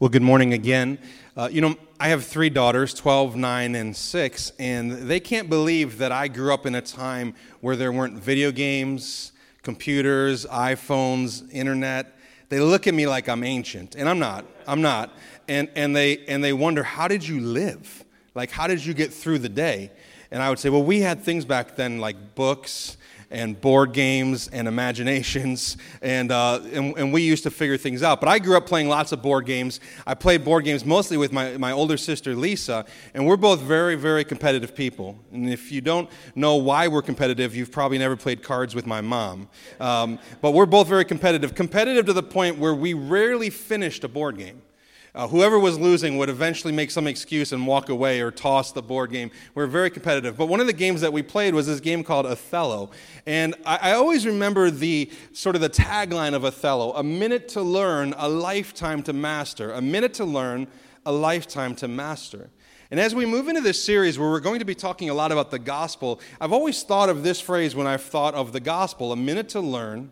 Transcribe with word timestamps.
Well, 0.00 0.08
good 0.08 0.22
morning 0.22 0.54
again. 0.54 0.98
Uh, 1.36 1.50
you 1.52 1.60
know, 1.60 1.76
I 2.00 2.08
have 2.08 2.24
three 2.24 2.48
daughters 2.48 2.94
12, 2.94 3.36
9, 3.36 3.74
and 3.74 3.94
6, 3.94 4.52
and 4.58 4.92
they 4.92 5.20
can't 5.20 5.50
believe 5.50 5.98
that 5.98 6.10
I 6.10 6.26
grew 6.26 6.54
up 6.54 6.64
in 6.64 6.74
a 6.74 6.80
time 6.80 7.34
where 7.60 7.76
there 7.76 7.92
weren't 7.92 8.14
video 8.14 8.50
games, 8.50 9.32
computers, 9.62 10.46
iPhones, 10.46 11.46
internet. 11.52 12.16
They 12.48 12.60
look 12.60 12.86
at 12.86 12.94
me 12.94 13.06
like 13.06 13.28
I'm 13.28 13.44
ancient, 13.44 13.94
and 13.94 14.08
I'm 14.08 14.18
not. 14.18 14.46
I'm 14.66 14.80
not. 14.80 15.12
And, 15.48 15.68
and, 15.76 15.94
they, 15.94 16.24
and 16.24 16.42
they 16.42 16.54
wonder, 16.54 16.82
how 16.82 17.06
did 17.06 17.28
you 17.28 17.42
live? 17.42 18.02
Like, 18.34 18.50
how 18.50 18.66
did 18.66 18.82
you 18.82 18.94
get 18.94 19.12
through 19.12 19.40
the 19.40 19.50
day? 19.50 19.90
And 20.30 20.42
I 20.42 20.48
would 20.48 20.58
say, 20.58 20.70
well, 20.70 20.82
we 20.82 21.00
had 21.00 21.22
things 21.22 21.44
back 21.44 21.76
then 21.76 21.98
like 21.98 22.34
books 22.34 22.96
and 23.30 23.60
board 23.60 23.92
games 23.92 24.48
and 24.48 24.66
imaginations, 24.66 25.76
and, 26.02 26.32
uh, 26.32 26.60
and, 26.72 26.96
and, 26.98 27.12
we 27.12 27.22
used 27.22 27.44
to 27.44 27.50
figure 27.50 27.76
things 27.76 28.02
out. 28.02 28.20
But 28.20 28.28
I 28.28 28.38
grew 28.38 28.56
up 28.56 28.66
playing 28.66 28.88
lots 28.88 29.12
of 29.12 29.22
board 29.22 29.46
games. 29.46 29.80
I 30.06 30.14
played 30.14 30.44
board 30.44 30.64
games 30.64 30.84
mostly 30.84 31.16
with 31.16 31.32
my, 31.32 31.56
my 31.56 31.72
older 31.72 31.96
sister, 31.96 32.34
Lisa, 32.34 32.84
and 33.14 33.26
we're 33.26 33.36
both 33.36 33.60
very, 33.60 33.94
very 33.94 34.24
competitive 34.24 34.74
people. 34.74 35.18
And 35.32 35.48
if 35.48 35.70
you 35.70 35.80
don't 35.80 36.08
know 36.34 36.56
why 36.56 36.88
we're 36.88 37.02
competitive, 37.02 37.54
you've 37.54 37.72
probably 37.72 37.98
never 37.98 38.16
played 38.16 38.42
cards 38.42 38.74
with 38.74 38.86
my 38.86 39.00
mom. 39.00 39.48
Um, 39.78 40.18
but 40.40 40.52
we're 40.52 40.66
both 40.66 40.88
very 40.88 41.04
competitive, 41.04 41.54
competitive 41.54 42.06
to 42.06 42.12
the 42.12 42.22
point 42.22 42.58
where 42.58 42.74
we 42.74 42.94
rarely 42.94 43.50
finished 43.50 44.04
a 44.04 44.08
board 44.08 44.38
game. 44.38 44.62
Uh, 45.12 45.26
whoever 45.26 45.58
was 45.58 45.78
losing 45.78 46.16
would 46.16 46.28
eventually 46.28 46.72
make 46.72 46.90
some 46.90 47.06
excuse 47.06 47.52
and 47.52 47.66
walk 47.66 47.88
away 47.88 48.20
or 48.20 48.30
toss 48.30 48.70
the 48.70 48.82
board 48.82 49.10
game. 49.10 49.30
We 49.54 49.62
are 49.64 49.66
very 49.66 49.90
competitive. 49.90 50.36
But 50.36 50.46
one 50.46 50.60
of 50.60 50.66
the 50.66 50.72
games 50.72 51.00
that 51.00 51.12
we 51.12 51.22
played 51.22 51.52
was 51.52 51.66
this 51.66 51.80
game 51.80 52.04
called 52.04 52.26
Othello. 52.26 52.90
And 53.26 53.56
I, 53.66 53.90
I 53.90 53.92
always 53.92 54.24
remember 54.24 54.70
the 54.70 55.10
sort 55.32 55.56
of 55.56 55.62
the 55.62 55.70
tagline 55.70 56.34
of 56.34 56.44
Othello 56.44 56.92
a 56.92 57.02
minute 57.02 57.48
to 57.50 57.62
learn, 57.62 58.14
a 58.18 58.28
lifetime 58.28 59.02
to 59.04 59.12
master. 59.12 59.72
A 59.72 59.82
minute 59.82 60.14
to 60.14 60.24
learn, 60.24 60.68
a 61.04 61.10
lifetime 61.10 61.74
to 61.76 61.88
master. 61.88 62.50
And 62.92 63.00
as 63.00 63.14
we 63.14 63.26
move 63.26 63.48
into 63.48 63.60
this 63.60 63.82
series 63.82 64.18
where 64.18 64.28
we're 64.28 64.40
going 64.40 64.58
to 64.60 64.64
be 64.64 64.74
talking 64.74 65.10
a 65.10 65.14
lot 65.14 65.32
about 65.32 65.50
the 65.50 65.58
gospel, 65.58 66.20
I've 66.40 66.52
always 66.52 66.82
thought 66.82 67.08
of 67.08 67.22
this 67.24 67.40
phrase 67.40 67.74
when 67.74 67.86
I've 67.86 68.02
thought 68.02 68.34
of 68.34 68.52
the 68.52 68.60
gospel 68.60 69.12
a 69.12 69.16
minute 69.16 69.48
to 69.50 69.60
learn, 69.60 70.10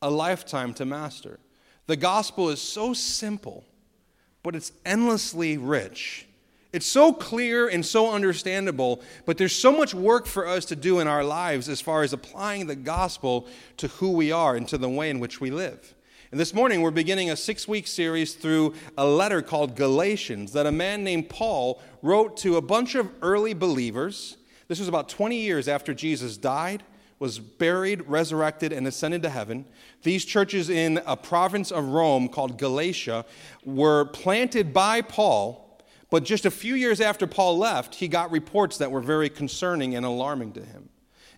a 0.00 0.10
lifetime 0.10 0.72
to 0.74 0.84
master. 0.86 1.38
The 1.86 1.96
gospel 1.96 2.48
is 2.48 2.60
so 2.60 2.94
simple 2.94 3.64
but 4.42 4.56
it's 4.56 4.72
endlessly 4.84 5.56
rich. 5.56 6.26
It's 6.72 6.86
so 6.86 7.12
clear 7.12 7.68
and 7.68 7.84
so 7.84 8.12
understandable, 8.12 9.02
but 9.26 9.36
there's 9.36 9.54
so 9.54 9.70
much 9.70 9.94
work 9.94 10.26
for 10.26 10.46
us 10.46 10.64
to 10.66 10.76
do 10.76 11.00
in 11.00 11.06
our 11.06 11.22
lives 11.22 11.68
as 11.68 11.82
far 11.82 12.02
as 12.02 12.14
applying 12.14 12.66
the 12.66 12.76
gospel 12.76 13.46
to 13.76 13.88
who 13.88 14.12
we 14.12 14.32
are 14.32 14.56
and 14.56 14.66
to 14.68 14.78
the 14.78 14.88
way 14.88 15.10
in 15.10 15.20
which 15.20 15.40
we 15.40 15.50
live. 15.50 15.94
And 16.30 16.40
this 16.40 16.54
morning, 16.54 16.80
we're 16.80 16.90
beginning 16.90 17.30
a 17.30 17.36
six 17.36 17.68
week 17.68 17.86
series 17.86 18.32
through 18.32 18.72
a 18.96 19.06
letter 19.06 19.42
called 19.42 19.76
Galatians 19.76 20.52
that 20.54 20.64
a 20.64 20.72
man 20.72 21.04
named 21.04 21.28
Paul 21.28 21.82
wrote 22.00 22.38
to 22.38 22.56
a 22.56 22.62
bunch 22.62 22.94
of 22.94 23.10
early 23.20 23.52
believers. 23.52 24.38
This 24.66 24.78
was 24.78 24.88
about 24.88 25.10
20 25.10 25.36
years 25.36 25.68
after 25.68 25.92
Jesus 25.92 26.38
died 26.38 26.82
was 27.22 27.38
buried, 27.38 28.02
resurrected, 28.08 28.72
and 28.72 28.84
ascended 28.84 29.22
to 29.22 29.28
heaven. 29.28 29.64
These 30.02 30.24
churches 30.24 30.68
in 30.68 31.00
a 31.06 31.16
province 31.16 31.70
of 31.70 31.86
Rome 31.90 32.28
called 32.28 32.58
Galatia 32.58 33.24
were 33.64 34.06
planted 34.06 34.72
by 34.72 35.02
Paul, 35.02 35.78
but 36.10 36.24
just 36.24 36.46
a 36.46 36.50
few 36.50 36.74
years 36.74 37.00
after 37.00 37.28
Paul 37.28 37.58
left, 37.58 37.94
he 37.94 38.08
got 38.08 38.32
reports 38.32 38.76
that 38.78 38.90
were 38.90 39.00
very 39.00 39.28
concerning 39.28 39.94
and 39.94 40.04
alarming 40.04 40.50
to 40.54 40.64
him. 40.64 40.88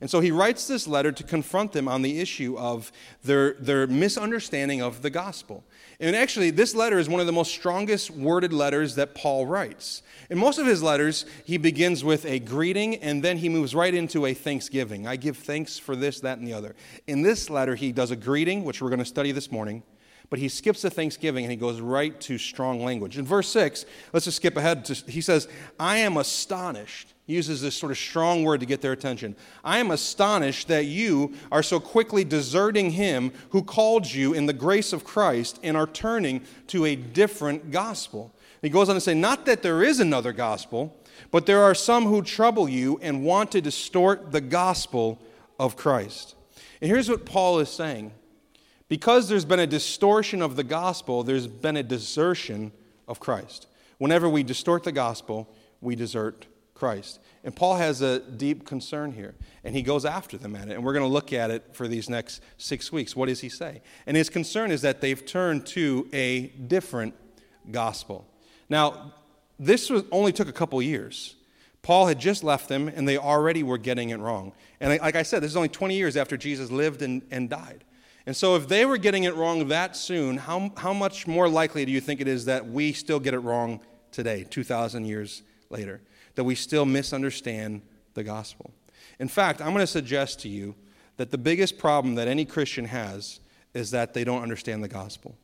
And 0.01 0.09
so 0.09 0.21
he 0.21 0.31
writes 0.31 0.67
this 0.67 0.89
letter 0.89 1.13
to 1.13 1.23
confront 1.23 1.73
them 1.73 1.87
on 1.87 2.01
the 2.01 2.19
issue 2.19 2.57
of 2.57 2.91
their, 3.23 3.53
their 3.61 3.87
misunderstanding 3.87 4.81
of 4.81 5.03
the 5.03 5.11
gospel. 5.11 5.65
And 6.01 6.17
actually, 6.17 6.51
this 6.51 6.75
letter 6.75 6.99
is 6.99 7.09
one 7.09 7.21
of 7.21 7.27
the 7.27 7.33
most 7.33 7.53
strongest 7.53 8.11
worded 8.11 8.53
letters 8.53 8.97
that 8.97 9.15
Paul 9.15 9.47
writes. 9.47 10.03
In 10.29 10.39
most 10.39 10.59
of 10.59 10.67
his 10.67 10.83
letters, 10.83 11.27
he 11.45 11.57
begins 11.57 12.03
with 12.03 12.25
a 12.25 12.39
greeting 12.41 12.97
and 12.97 13.23
then 13.23 13.39
he 13.39 13.49
moves 13.49 13.75
right 13.75 13.95
into 13.95 14.27
a 14.27 14.35
thanksgiving. 14.35 15.07
I 15.07 15.17
give 15.17 15.37
thanks 15.37 15.79
for 15.79 15.95
this, 15.95 16.21
that, 16.21 16.39
and 16.39 16.47
the 16.47 16.53
other. 16.53 16.75
In 17.07 17.23
this 17.23 17.49
letter, 17.49 17.75
he 17.75 17.93
does 17.93 18.11
a 18.11 18.17
greeting, 18.17 18.65
which 18.65 18.83
we're 18.83 18.91
going 18.91 18.99
to 18.99 19.05
study 19.05 19.33
this 19.33 19.53
morning, 19.53 19.83
but 20.31 20.39
he 20.39 20.49
skips 20.49 20.83
the 20.83 20.91
thanksgiving 20.91 21.45
and 21.45 21.51
he 21.51 21.57
goes 21.57 21.81
right 21.81 22.19
to 22.23 22.39
strong 22.39 22.83
language. 22.83 23.19
In 23.19 23.25
verse 23.25 23.49
6, 23.49 23.85
let's 24.13 24.25
just 24.25 24.39
skip 24.39 24.57
ahead. 24.57 24.85
To, 24.87 24.95
he 25.11 25.21
says, 25.21 25.49
I 25.79 25.99
am 25.99 26.17
astonished. 26.17 27.15
He 27.27 27.35
uses 27.35 27.63
this 27.63 27.75
sort 27.75 27.93
of 27.93 27.99
strong 27.99 28.45
word 28.45 28.61
to 28.61 28.67
get 28.67 28.83
their 28.83 28.93
attention. 28.93 29.35
I 29.63 29.79
am 29.79 29.91
astonished 29.91 30.69
that 30.69 30.87
you 30.87 31.35
are 31.51 31.63
so 31.63 31.81
quickly 31.81 32.25
deserting 32.25 32.91
him 32.91 33.33
who 33.51 33.63
called 33.63 34.11
you 34.11 34.35
in 34.35 34.47
the 34.47 34.53
grace 34.53 34.93
of 34.93 35.05
Christ 35.05 35.59
and 35.63 35.77
are 35.77 35.87
turning 35.87 36.43
to 36.69 36.85
a 36.85 36.97
different 36.97 37.71
gospel. 37.71 38.35
He 38.61 38.71
goes 38.71 38.89
on 38.89 38.95
to 38.95 39.01
say, 39.01 39.15
Not 39.15 39.47
that 39.47 39.63
there 39.63 39.83
is 39.83 40.01
another 40.01 40.33
gospel, 40.33 40.97
but 41.31 41.47
there 41.47 41.63
are 41.63 41.75
some 41.75 42.07
who 42.07 42.23
trouble 42.23 42.69
you 42.69 42.99
and 43.03 43.25
want 43.25 43.53
to 43.53 43.61
distort 43.61 44.33
the 44.33 44.41
gospel 44.41 45.21
of 45.59 45.77
Christ. 45.77 46.35
And 46.81 46.91
here's 46.91 47.09
what 47.09 47.25
Paul 47.25 47.59
is 47.61 47.71
saying 47.71 48.13
because 48.89 49.29
there's 49.29 49.45
been 49.45 49.61
a 49.61 49.67
distortion 49.67 50.43
of 50.43 50.57
the 50.57 50.65
gospel, 50.65 51.23
there's 51.23 51.47
been 51.47 51.77
a 51.77 51.83
desertion 51.83 52.73
of 53.09 53.21
Christ. 53.21 53.67
Whenever 53.99 54.29
we 54.29 54.43
distort 54.43 54.85
the 54.85 54.93
gospel, 54.93 55.49
we 55.81 55.97
desert 55.97 56.47
Christ. 56.75 57.21
And 57.45 57.55
Paul 57.55 57.77
has 57.77 58.01
a 58.01 58.21
deep 58.21 58.67
concern 58.67 59.13
here, 59.13 59.35
and 59.63 59.75
he 59.75 59.83
goes 59.83 60.05
after 60.05 60.37
them 60.37 60.57
at 60.57 60.69
it. 60.69 60.73
And 60.73 60.85
we're 60.85 60.93
going 60.93 61.05
to 61.05 61.13
look 61.13 61.33
at 61.33 61.51
it 61.51 61.75
for 61.75 61.87
these 61.87 62.09
next 62.09 62.43
six 62.59 62.91
weeks. 62.91 63.15
What 63.15 63.29
does 63.29 63.41
he 63.41 63.49
say? 63.49 63.83
And 64.07 64.17
his 64.17 64.31
concern 64.31 64.71
is 64.71 64.83
that 64.83 65.01
they've 65.01 65.25
turned 65.25 65.67
to 65.69 66.09
a 66.13 66.49
different 66.49 67.15
gospel. 67.71 68.27
Now, 68.69 69.13
this 69.59 69.91
was, 69.91 70.05
only 70.11 70.33
took 70.33 70.49
a 70.49 70.53
couple 70.53 70.81
years. 70.83 71.37
Paul 71.83 72.07
had 72.07 72.19
just 72.19 72.43
left 72.43 72.69
them, 72.69 72.89
and 72.89 73.07
they 73.07 73.19
already 73.19 73.63
were 73.63 73.79
getting 73.79 74.09
it 74.11 74.19
wrong. 74.19 74.53
And 74.81 74.99
like 75.01 75.17
I 75.17 75.23
said, 75.23 75.43
this 75.43 75.51
is 75.51 75.57
only 75.57 75.69
20 75.69 75.95
years 75.95 76.17
after 76.17 76.37
Jesus 76.37 76.71
lived 76.71 77.03
and, 77.03 77.23
and 77.31 77.49
died. 77.51 77.85
And 78.27 78.35
so, 78.35 78.57
if 78.57 78.69
they 78.69 78.87
were 78.87 78.97
getting 78.97 79.25
it 79.25 79.35
wrong 79.35 79.69
that 79.69 79.97
soon, 79.97 80.39
how, 80.39 80.73
how 80.77 80.95
much 80.95 81.27
more 81.27 81.49
likely 81.49 81.85
do 81.85 81.93
you 81.93 82.01
think 82.01 82.21
it 82.21 82.29
is 82.29 82.47
that 82.47 82.67
we 82.67 82.93
still 82.93 83.21
get 83.21 83.35
it 83.35 83.41
wrong 83.41 83.81
today, 84.13 84.47
2,000 84.49 85.05
years 85.05 85.43
later? 85.69 86.01
That 86.37 86.45
we 86.45 86.55
still 86.55 86.87
misunderstand 86.87 87.83
the 88.15 88.25
gospel? 88.25 88.73
In 89.19 89.29
fact, 89.29 89.61
I'm 89.61 89.69
going 89.69 89.81
to 89.81 89.87
suggest 89.87 90.41
to 90.41 90.49
you 90.49 90.75
that 91.17 91.31
the 91.31 91.39
biggest 91.39 91.79
problem 91.79 92.15
that 92.15 92.27
any 92.27 92.45
Christian 92.45 92.87
has 92.87 93.41
is 93.75 93.91
that 93.91 94.15
they 94.15 94.25
don't 94.25 94.43
understand 94.43 94.83
the 94.83 94.89
gospel. 94.89 95.37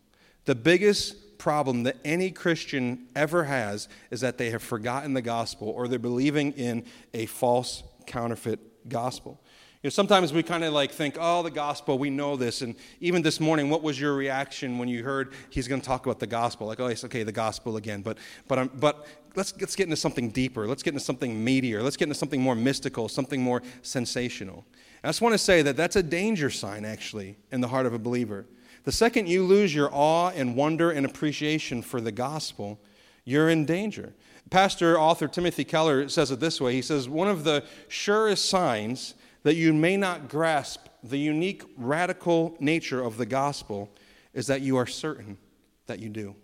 The 0.46 0.54
biggest 0.54 1.38
problem 1.38 1.84
that 1.84 1.96
any 2.04 2.30
Christian 2.30 3.06
ever 3.14 3.44
has 3.44 3.88
is 4.10 4.20
that 4.20 4.38
they 4.38 4.50
have 4.50 4.62
forgotten 4.62 5.14
the 5.14 5.22
gospel 5.22 5.69
or 5.69 5.86
they're 5.88 5.98
believing 5.98 6.52
in 6.52 6.84
a 7.14 7.26
false 7.26 7.82
counterfeit 8.06 8.88
gospel. 8.88 9.40
You 9.82 9.86
know, 9.86 9.92
sometimes 9.92 10.30
we 10.34 10.42
kind 10.42 10.62
of 10.62 10.74
like 10.74 10.91
think, 10.91 11.16
oh, 11.18 11.42
the 11.42 11.50
gospel, 11.50 11.98
we 11.98 12.10
know 12.10 12.36
this. 12.36 12.60
And 12.60 12.74
even 13.00 13.22
this 13.22 13.41
morning, 13.41 13.70
what 13.70 13.82
was 13.82 13.98
your 13.98 14.12
reaction 14.12 14.76
when 14.76 14.88
you 14.88 15.02
heard 15.02 15.32
he's 15.48 15.66
going 15.66 15.80
to 15.80 15.86
talk 15.86 16.04
about 16.04 16.18
the 16.18 16.26
gospel? 16.26 16.66
Like, 16.66 16.80
oh, 16.80 16.88
it's 16.88 17.02
okay, 17.04 17.22
the 17.22 17.32
gospel 17.32 17.78
again. 17.78 18.02
But, 18.02 18.19
but, 18.46 18.58
um, 18.58 18.70
but 18.74 19.06
let's, 19.36 19.58
let's 19.58 19.74
get 19.74 19.84
into 19.84 19.96
something 19.96 20.28
deeper. 20.28 20.66
Let's 20.66 20.82
get 20.82 20.92
into 20.92 21.02
something 21.02 21.34
meatier. 21.34 21.82
Let's 21.82 21.96
get 21.96 22.08
into 22.08 22.14
something 22.14 22.42
more 22.42 22.54
mystical, 22.54 23.08
something 23.08 23.40
more 23.40 23.62
sensational. 23.80 24.66
I 25.02 25.08
just 25.08 25.22
want 25.22 25.32
to 25.32 25.38
say 25.38 25.62
that 25.62 25.78
that's 25.78 25.96
a 25.96 26.02
danger 26.02 26.50
sign, 26.50 26.84
actually, 26.84 27.38
in 27.50 27.62
the 27.62 27.69
heart 27.69 27.86
of 27.86 27.94
a 27.94 27.98
believer. 27.98 28.44
The 28.84 28.92
second 28.92 29.28
you 29.30 29.44
lose 29.44 29.74
your 29.74 29.88
awe 29.94 30.28
and 30.28 30.56
wonder 30.56 30.90
and 30.90 31.06
appreciation 31.06 31.80
for 31.80 32.02
the 32.02 32.12
gospel, 32.12 32.78
you're 33.24 33.48
in 33.48 33.64
danger. 33.64 34.12
Pastor, 34.50 34.98
author 35.00 35.26
Timothy 35.26 35.64
Keller 35.64 36.10
says 36.10 36.30
it 36.30 36.40
this 36.40 36.60
way 36.60 36.74
He 36.74 36.82
says, 36.82 37.08
One 37.08 37.28
of 37.28 37.44
the 37.44 37.64
surest 37.88 38.46
signs 38.46 39.14
that 39.42 39.56
you 39.56 39.72
may 39.72 39.96
not 39.96 40.28
grasp 40.28 40.86
the 41.02 41.18
unique, 41.18 41.62
radical 41.76 42.56
nature 42.60 43.02
of 43.02 43.16
the 43.16 43.26
gospel 43.26 43.90
is 44.34 44.46
that 44.46 44.60
you 44.60 44.76
are 44.76 44.86
certain 44.86 45.38
that 45.86 45.98
you 45.98 46.08
do. 46.08 46.34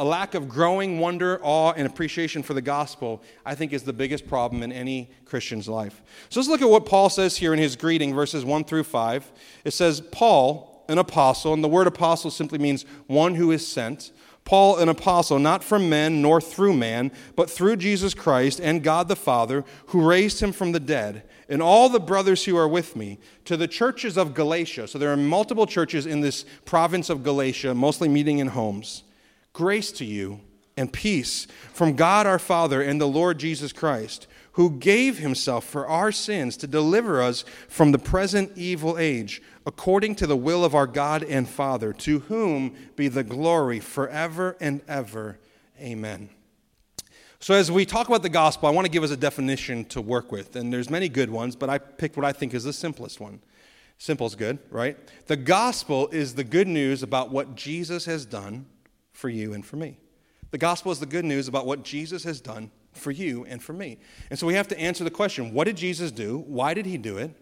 A 0.00 0.04
lack 0.04 0.34
of 0.34 0.48
growing 0.48 0.98
wonder, 0.98 1.38
awe, 1.40 1.72
and 1.76 1.86
appreciation 1.86 2.42
for 2.42 2.52
the 2.52 2.60
gospel, 2.60 3.22
I 3.46 3.54
think, 3.54 3.72
is 3.72 3.84
the 3.84 3.92
biggest 3.92 4.26
problem 4.26 4.64
in 4.64 4.72
any 4.72 5.12
Christian's 5.24 5.68
life. 5.68 6.02
So 6.30 6.40
let's 6.40 6.48
look 6.48 6.62
at 6.62 6.68
what 6.68 6.84
Paul 6.84 7.08
says 7.08 7.36
here 7.36 7.52
in 7.52 7.60
his 7.60 7.76
greeting, 7.76 8.12
verses 8.12 8.44
1 8.44 8.64
through 8.64 8.84
5. 8.84 9.32
It 9.64 9.70
says, 9.70 10.00
Paul, 10.00 10.84
an 10.88 10.98
apostle, 10.98 11.54
and 11.54 11.62
the 11.62 11.68
word 11.68 11.86
apostle 11.86 12.32
simply 12.32 12.58
means 12.58 12.84
one 13.06 13.36
who 13.36 13.52
is 13.52 13.66
sent. 13.66 14.10
Paul, 14.44 14.76
an 14.78 14.90
apostle, 14.90 15.38
not 15.38 15.64
from 15.64 15.88
men 15.88 16.20
nor 16.20 16.40
through 16.40 16.74
man, 16.74 17.10
but 17.34 17.50
through 17.50 17.76
Jesus 17.76 18.12
Christ 18.12 18.60
and 18.60 18.82
God 18.82 19.08
the 19.08 19.16
Father, 19.16 19.64
who 19.86 20.06
raised 20.06 20.40
him 20.40 20.52
from 20.52 20.72
the 20.72 20.80
dead, 20.80 21.22
and 21.48 21.62
all 21.62 21.88
the 21.88 22.00
brothers 22.00 22.44
who 22.44 22.56
are 22.56 22.68
with 22.68 22.94
me, 22.94 23.18
to 23.46 23.56
the 23.56 23.68
churches 23.68 24.18
of 24.18 24.34
Galatia. 24.34 24.86
So 24.86 24.98
there 24.98 25.12
are 25.12 25.16
multiple 25.16 25.66
churches 25.66 26.04
in 26.04 26.20
this 26.20 26.44
province 26.66 27.08
of 27.08 27.22
Galatia, 27.22 27.74
mostly 27.74 28.08
meeting 28.08 28.38
in 28.38 28.48
homes. 28.48 29.02
Grace 29.54 29.90
to 29.92 30.04
you 30.04 30.40
and 30.76 30.92
peace 30.92 31.46
from 31.72 31.94
God 31.94 32.26
our 32.26 32.38
Father 32.38 32.82
and 32.82 33.00
the 33.00 33.08
Lord 33.08 33.38
Jesus 33.38 33.72
Christ 33.72 34.26
who 34.54 34.70
gave 34.70 35.18
himself 35.18 35.64
for 35.64 35.86
our 35.86 36.12
sins 36.12 36.56
to 36.56 36.66
deliver 36.66 37.20
us 37.20 37.44
from 37.68 37.90
the 37.90 37.98
present 37.98 38.52
evil 38.54 38.96
age, 38.98 39.42
according 39.66 40.14
to 40.16 40.26
the 40.26 40.36
will 40.36 40.64
of 40.64 40.74
our 40.74 40.86
God 40.86 41.22
and 41.22 41.48
Father, 41.48 41.92
to 41.92 42.20
whom 42.20 42.74
be 42.96 43.08
the 43.08 43.24
glory 43.24 43.80
forever 43.80 44.56
and 44.60 44.80
ever. 44.86 45.38
Amen. 45.80 46.28
So 47.40 47.54
as 47.54 47.70
we 47.70 47.84
talk 47.84 48.08
about 48.08 48.22
the 48.22 48.28
gospel, 48.28 48.68
I 48.68 48.72
want 48.72 48.86
to 48.86 48.90
give 48.90 49.02
us 49.02 49.10
a 49.10 49.16
definition 49.16 49.84
to 49.86 50.00
work 50.00 50.32
with. 50.32 50.56
And 50.56 50.72
there's 50.72 50.88
many 50.88 51.08
good 51.08 51.30
ones, 51.30 51.56
but 51.56 51.68
I 51.68 51.78
picked 51.78 52.16
what 52.16 52.24
I 52.24 52.32
think 52.32 52.54
is 52.54 52.64
the 52.64 52.72
simplest 52.72 53.20
one. 53.20 53.40
Simple 53.98 54.26
is 54.26 54.34
good, 54.34 54.58
right? 54.70 54.96
The 55.26 55.36
gospel 55.36 56.08
is 56.08 56.34
the 56.34 56.44
good 56.44 56.68
news 56.68 57.02
about 57.02 57.30
what 57.30 57.54
Jesus 57.54 58.06
has 58.06 58.24
done 58.24 58.66
for 59.12 59.28
you 59.28 59.52
and 59.52 59.64
for 59.64 59.76
me. 59.76 59.98
The 60.50 60.58
gospel 60.58 60.92
is 60.92 61.00
the 61.00 61.06
good 61.06 61.24
news 61.24 61.48
about 61.48 61.66
what 61.66 61.82
Jesus 61.82 62.24
has 62.24 62.40
done 62.40 62.70
for 62.92 63.10
you 63.10 63.44
and 63.44 63.62
for 63.62 63.72
me. 63.72 63.98
And 64.30 64.38
so 64.38 64.46
we 64.46 64.54
have 64.54 64.68
to 64.68 64.78
answer 64.78 65.04
the 65.04 65.10
question 65.10 65.52
what 65.52 65.64
did 65.64 65.76
Jesus 65.76 66.10
do? 66.10 66.44
Why 66.46 66.74
did 66.74 66.86
he 66.86 66.96
do 66.96 67.18
it? 67.18 67.32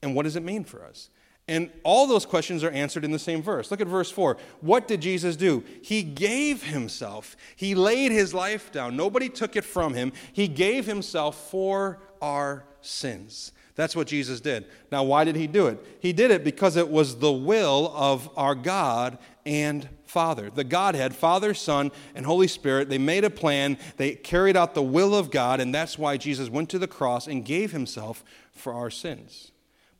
And 0.00 0.14
what 0.14 0.24
does 0.24 0.36
it 0.36 0.42
mean 0.42 0.64
for 0.64 0.84
us? 0.84 1.10
And 1.48 1.70
all 1.82 2.06
those 2.06 2.24
questions 2.24 2.62
are 2.62 2.70
answered 2.70 3.04
in 3.04 3.10
the 3.10 3.18
same 3.18 3.42
verse. 3.42 3.70
Look 3.70 3.80
at 3.80 3.88
verse 3.88 4.10
4. 4.10 4.36
What 4.60 4.86
did 4.86 5.00
Jesus 5.00 5.34
do? 5.34 5.64
He 5.82 6.02
gave 6.02 6.62
himself. 6.62 7.36
He 7.56 7.74
laid 7.74 8.12
his 8.12 8.32
life 8.32 8.70
down. 8.70 8.96
Nobody 8.96 9.28
took 9.28 9.56
it 9.56 9.64
from 9.64 9.94
him. 9.94 10.12
He 10.32 10.46
gave 10.46 10.86
himself 10.86 11.50
for 11.50 11.98
our 12.20 12.64
sins. 12.80 13.52
That's 13.74 13.96
what 13.96 14.06
Jesus 14.06 14.40
did. 14.40 14.66
Now, 14.90 15.02
why 15.02 15.24
did 15.24 15.34
he 15.34 15.46
do 15.46 15.66
it? 15.66 15.84
He 16.00 16.12
did 16.12 16.30
it 16.30 16.44
because 16.44 16.76
it 16.76 16.90
was 16.90 17.16
the 17.16 17.32
will 17.32 17.92
of 17.96 18.28
our 18.36 18.54
God 18.54 19.18
and 19.46 19.88
Father. 20.04 20.50
The 20.50 20.64
Godhead, 20.64 21.16
Father, 21.16 21.54
Son, 21.54 21.90
and 22.14 22.26
Holy 22.26 22.48
Spirit, 22.48 22.90
they 22.90 22.98
made 22.98 23.24
a 23.24 23.30
plan. 23.30 23.78
They 23.96 24.14
carried 24.14 24.58
out 24.58 24.74
the 24.74 24.82
will 24.82 25.14
of 25.14 25.30
God, 25.30 25.58
and 25.58 25.74
that's 25.74 25.98
why 25.98 26.18
Jesus 26.18 26.50
went 26.50 26.68
to 26.68 26.78
the 26.78 26.86
cross 26.86 27.26
and 27.26 27.44
gave 27.44 27.72
himself 27.72 28.22
for 28.52 28.74
our 28.74 28.90
sins. 28.90 29.51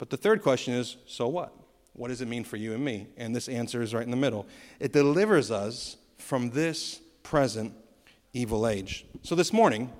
But 0.02 0.10
the 0.10 0.16
third 0.16 0.42
question 0.42 0.74
is 0.74 0.96
so 1.06 1.28
what? 1.28 1.54
What 1.92 2.08
does 2.08 2.20
it 2.22 2.26
mean 2.26 2.42
for 2.42 2.56
you 2.56 2.74
and 2.74 2.84
me? 2.84 3.06
And 3.16 3.36
this 3.36 3.48
answer 3.48 3.82
is 3.82 3.94
right 3.94 4.02
in 4.02 4.10
the 4.10 4.16
middle. 4.16 4.48
It 4.80 4.92
delivers 4.92 5.52
us 5.52 5.96
from 6.18 6.50
this 6.50 7.00
present 7.22 7.72
evil 8.32 8.66
age. 8.66 9.06
So 9.22 9.36
this 9.36 9.52
morning, 9.52 9.92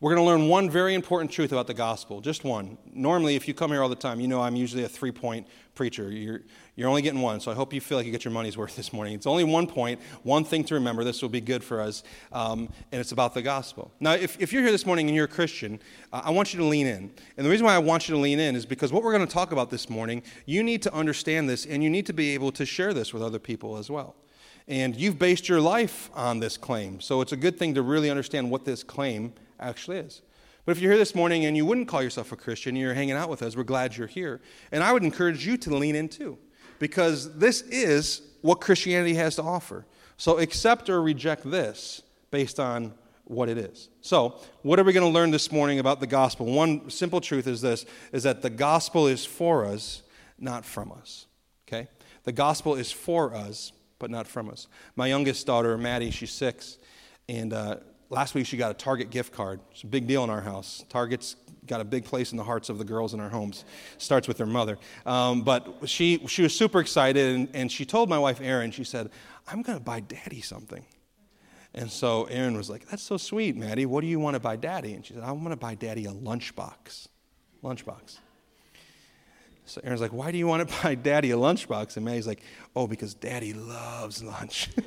we're 0.00 0.14
going 0.14 0.24
to 0.24 0.30
learn 0.30 0.48
one 0.48 0.70
very 0.70 0.94
important 0.94 1.32
truth 1.32 1.50
about 1.50 1.66
the 1.66 1.74
gospel, 1.74 2.20
just 2.20 2.44
one. 2.44 2.78
Normally, 2.94 3.34
if 3.34 3.48
you 3.48 3.54
come 3.54 3.72
here 3.72 3.82
all 3.82 3.88
the 3.88 3.96
time, 3.96 4.20
you 4.20 4.28
know 4.28 4.40
I'm 4.40 4.54
usually 4.54 4.84
a 4.84 4.88
three 4.88 5.10
point 5.10 5.48
preacher. 5.74 6.12
You're, 6.12 6.42
you're 6.76 6.88
only 6.88 7.02
getting 7.02 7.20
one, 7.20 7.40
so 7.40 7.50
I 7.50 7.54
hope 7.54 7.72
you 7.72 7.80
feel 7.80 7.98
like 7.98 8.06
you 8.06 8.12
get 8.12 8.24
your 8.24 8.32
money's 8.32 8.56
worth 8.56 8.76
this 8.76 8.92
morning. 8.92 9.14
It's 9.14 9.26
only 9.26 9.42
one 9.42 9.66
point, 9.66 10.00
one 10.22 10.44
thing 10.44 10.62
to 10.64 10.74
remember. 10.74 11.02
This 11.02 11.20
will 11.20 11.28
be 11.28 11.40
good 11.40 11.64
for 11.64 11.80
us, 11.80 12.04
um, 12.30 12.68
and 12.92 13.00
it's 13.00 13.10
about 13.10 13.34
the 13.34 13.42
gospel. 13.42 13.90
Now, 13.98 14.12
if, 14.12 14.40
if 14.40 14.52
you're 14.52 14.62
here 14.62 14.70
this 14.70 14.86
morning 14.86 15.08
and 15.08 15.16
you're 15.16 15.24
a 15.24 15.28
Christian, 15.28 15.80
uh, 16.12 16.22
I 16.24 16.30
want 16.30 16.54
you 16.54 16.60
to 16.60 16.64
lean 16.64 16.86
in. 16.86 17.10
And 17.36 17.44
the 17.44 17.50
reason 17.50 17.66
why 17.66 17.74
I 17.74 17.78
want 17.78 18.08
you 18.08 18.14
to 18.14 18.20
lean 18.20 18.38
in 18.38 18.54
is 18.54 18.66
because 18.66 18.92
what 18.92 19.02
we're 19.02 19.12
going 19.12 19.26
to 19.26 19.32
talk 19.32 19.50
about 19.50 19.68
this 19.68 19.90
morning, 19.90 20.22
you 20.46 20.62
need 20.62 20.80
to 20.82 20.94
understand 20.94 21.48
this, 21.48 21.66
and 21.66 21.82
you 21.82 21.90
need 21.90 22.06
to 22.06 22.12
be 22.12 22.34
able 22.34 22.52
to 22.52 22.64
share 22.64 22.94
this 22.94 23.12
with 23.12 23.22
other 23.22 23.40
people 23.40 23.76
as 23.76 23.90
well. 23.90 24.14
And 24.68 24.94
you've 24.94 25.18
based 25.18 25.48
your 25.48 25.60
life 25.60 26.08
on 26.14 26.38
this 26.38 26.56
claim, 26.56 27.00
so 27.00 27.20
it's 27.20 27.32
a 27.32 27.36
good 27.36 27.58
thing 27.58 27.74
to 27.74 27.82
really 27.82 28.10
understand 28.10 28.48
what 28.48 28.64
this 28.64 28.84
claim 28.84 29.32
actually 29.60 29.98
is. 29.98 30.22
But 30.64 30.72
if 30.72 30.82
you're 30.82 30.92
here 30.92 30.98
this 30.98 31.14
morning 31.14 31.46
and 31.46 31.56
you 31.56 31.64
wouldn't 31.64 31.88
call 31.88 32.02
yourself 32.02 32.30
a 32.32 32.36
Christian, 32.36 32.76
you're 32.76 32.94
hanging 32.94 33.14
out 33.14 33.30
with 33.30 33.42
us, 33.42 33.56
we're 33.56 33.62
glad 33.62 33.96
you're 33.96 34.06
here. 34.06 34.40
And 34.70 34.84
I 34.84 34.92
would 34.92 35.02
encourage 35.02 35.46
you 35.46 35.56
to 35.56 35.74
lean 35.74 35.96
in 35.96 36.08
too, 36.08 36.38
because 36.78 37.38
this 37.38 37.62
is 37.62 38.22
what 38.42 38.60
Christianity 38.60 39.14
has 39.14 39.36
to 39.36 39.42
offer. 39.42 39.86
So 40.18 40.38
accept 40.38 40.90
or 40.90 41.00
reject 41.00 41.50
this 41.50 42.02
based 42.30 42.60
on 42.60 42.92
what 43.24 43.48
it 43.48 43.58
is. 43.58 43.88
So, 44.00 44.40
what 44.62 44.78
are 44.78 44.84
we 44.84 44.92
going 44.92 45.06
to 45.06 45.12
learn 45.12 45.30
this 45.30 45.52
morning 45.52 45.78
about 45.78 46.00
the 46.00 46.06
gospel? 46.06 46.46
One 46.46 46.90
simple 46.90 47.20
truth 47.20 47.46
is 47.46 47.60
this 47.60 47.84
is 48.10 48.22
that 48.24 48.42
the 48.42 48.50
gospel 48.50 49.06
is 49.06 49.24
for 49.24 49.64
us, 49.64 50.02
not 50.38 50.64
from 50.64 50.92
us. 50.92 51.26
Okay? 51.68 51.88
The 52.24 52.32
gospel 52.32 52.74
is 52.74 52.90
for 52.90 53.34
us, 53.34 53.72
but 53.98 54.10
not 54.10 54.26
from 54.26 54.48
us. 54.48 54.66
My 54.96 55.06
youngest 55.06 55.46
daughter, 55.46 55.76
Maddie, 55.76 56.10
she's 56.10 56.30
six, 56.30 56.78
and 57.28 57.52
uh, 57.52 57.76
last 58.10 58.34
week 58.34 58.46
she 58.46 58.56
got 58.56 58.70
a 58.70 58.74
Target 58.74 59.10
gift 59.10 59.32
card. 59.32 59.60
It's 59.72 59.82
a 59.82 59.86
big 59.86 60.06
deal 60.06 60.24
in 60.24 60.30
our 60.30 60.40
house. 60.40 60.84
Target's 60.88 61.36
got 61.66 61.80
a 61.80 61.84
big 61.84 62.04
place 62.04 62.32
in 62.32 62.38
the 62.38 62.44
hearts 62.44 62.68
of 62.68 62.78
the 62.78 62.84
girls 62.84 63.14
in 63.14 63.20
our 63.20 63.28
homes. 63.28 63.64
Starts 63.98 64.26
with 64.26 64.38
their 64.38 64.46
mother. 64.46 64.78
Um, 65.06 65.42
but 65.42 65.86
she, 65.86 66.26
she 66.26 66.42
was 66.42 66.54
super 66.54 66.80
excited, 66.80 67.36
and, 67.36 67.48
and 67.54 67.70
she 67.70 67.84
told 67.84 68.08
my 68.08 68.18
wife, 68.18 68.40
Erin, 68.40 68.70
she 68.70 68.84
said, 68.84 69.10
I'm 69.46 69.62
going 69.62 69.78
to 69.78 69.84
buy 69.84 70.00
daddy 70.00 70.40
something. 70.40 70.84
And 71.74 71.90
so 71.90 72.24
Erin 72.24 72.56
was 72.56 72.70
like, 72.70 72.88
That's 72.88 73.02
so 73.02 73.16
sweet, 73.18 73.56
Maddie. 73.56 73.86
What 73.86 74.00
do 74.00 74.06
you 74.06 74.18
want 74.18 74.34
to 74.34 74.40
buy 74.40 74.56
daddy? 74.56 74.94
And 74.94 75.04
she 75.04 75.14
said, 75.14 75.22
I'm 75.22 75.38
going 75.40 75.50
to 75.50 75.56
buy 75.56 75.74
daddy 75.74 76.06
a 76.06 76.12
lunchbox. 76.12 77.08
Lunchbox. 77.62 78.18
So 79.66 79.80
Erin's 79.84 80.00
like, 80.00 80.12
Why 80.12 80.32
do 80.32 80.38
you 80.38 80.46
want 80.46 80.66
to 80.66 80.74
buy 80.82 80.94
daddy 80.94 81.30
a 81.30 81.36
lunchbox? 81.36 81.96
And 81.96 82.06
Maddie's 82.06 82.26
like, 82.26 82.42
Oh, 82.74 82.86
because 82.86 83.12
daddy 83.14 83.52
loves 83.52 84.22
lunch. 84.22 84.70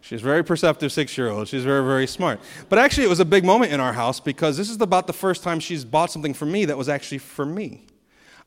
She's 0.00 0.22
a 0.22 0.24
very 0.24 0.42
perceptive 0.42 0.92
six 0.92 1.16
year 1.16 1.28
old. 1.28 1.48
She's 1.48 1.64
very, 1.64 1.84
very 1.84 2.06
smart. 2.06 2.40
But 2.68 2.78
actually, 2.78 3.04
it 3.04 3.10
was 3.10 3.20
a 3.20 3.24
big 3.24 3.44
moment 3.44 3.72
in 3.72 3.80
our 3.80 3.92
house 3.92 4.18
because 4.18 4.56
this 4.56 4.70
is 4.70 4.80
about 4.80 5.06
the 5.06 5.12
first 5.12 5.42
time 5.42 5.60
she's 5.60 5.84
bought 5.84 6.10
something 6.10 6.34
for 6.34 6.46
me 6.46 6.64
that 6.64 6.76
was 6.76 6.88
actually 6.88 7.18
for 7.18 7.44
me. 7.44 7.86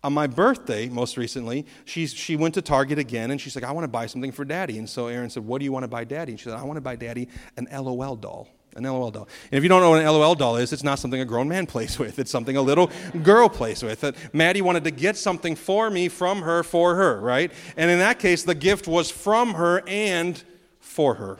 On 0.04 0.12
my 0.12 0.28
birthday, 0.28 0.90
most 0.90 1.16
recently, 1.16 1.66
she, 1.86 2.08
she 2.08 2.36
went 2.36 2.56
to 2.56 2.62
Target 2.62 3.00
again 3.00 3.32
and 3.32 3.40
she's 3.40 3.56
like, 3.56 3.64
I 3.64 3.72
want 3.72 3.86
to 3.86 3.90
buy 3.90 4.06
something 4.08 4.34
for 4.34 4.44
daddy. 4.44 4.78
And 4.78 4.90
so 4.90 5.08
Erin 5.08 5.30
said, 5.30 5.46
What 5.46 5.60
do 5.60 5.66
you 5.66 5.72
want 5.72 5.84
to 5.84 5.88
buy 5.88 6.04
daddy? 6.04 6.34
And 6.34 6.40
she 6.40 6.46
said, 6.46 6.60
I 6.60 6.64
want 6.64 6.76
to 6.78 6.82
buy 6.82 6.98
daddy 6.98 7.30
an 7.56 7.68
LOL 7.72 8.18
doll. 8.18 8.50
An 8.76 8.84
LOL 8.84 9.12
doll. 9.12 9.30
And 9.52 9.58
if 9.58 9.64
you 9.64 9.70
don't 9.70 9.82
know 9.82 9.92
what 9.92 10.02
an 10.02 10.08
LOL 10.08 10.36
doll 10.36 10.58
is, 10.58 10.74
it's 10.74 10.84
not 10.84 11.00
something 11.00 11.22
a 11.22 11.26
grown 11.26 11.48
man 11.48 11.66
plays 11.68 12.00
with. 12.00 12.20
It's 12.20 12.32
something 12.32 12.58
a 12.58 12.62
little 12.62 12.92
girl 13.22 13.48
plays 13.48 13.82
with. 13.82 14.02
That 14.02 14.16
Maddie 14.34 14.62
wanted 14.62 14.84
to 14.86 14.92
get 14.92 15.16
something 15.16 15.56
for 15.56 15.90
me 15.90 16.10
from 16.10 16.42
her 16.42 16.64
for 16.64 16.96
her, 16.96 17.22
right? 17.22 17.52
And 17.78 17.90
in 17.90 18.00
that 18.00 18.20
case, 18.20 18.44
the 18.44 18.56
gift 18.56 18.88
was 18.88 19.10
from 19.12 19.54
her 19.54 19.84
and 19.88 20.44
for 20.94 21.16
her. 21.16 21.40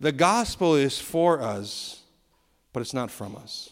The 0.00 0.12
gospel 0.12 0.74
is 0.74 0.98
for 0.98 1.40
us, 1.40 2.02
but 2.72 2.80
it's 2.80 2.94
not 2.94 3.10
from 3.10 3.36
us. 3.36 3.70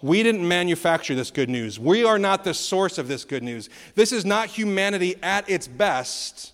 We 0.00 0.22
didn't 0.22 0.46
manufacture 0.46 1.14
this 1.14 1.30
good 1.30 1.48
news. 1.48 1.78
We 1.78 2.04
are 2.04 2.18
not 2.18 2.44
the 2.44 2.54
source 2.54 2.98
of 2.98 3.08
this 3.08 3.24
good 3.24 3.42
news. 3.42 3.68
This 3.94 4.12
is 4.12 4.24
not 4.24 4.48
humanity 4.48 5.16
at 5.22 5.48
its 5.48 5.66
best 5.66 6.52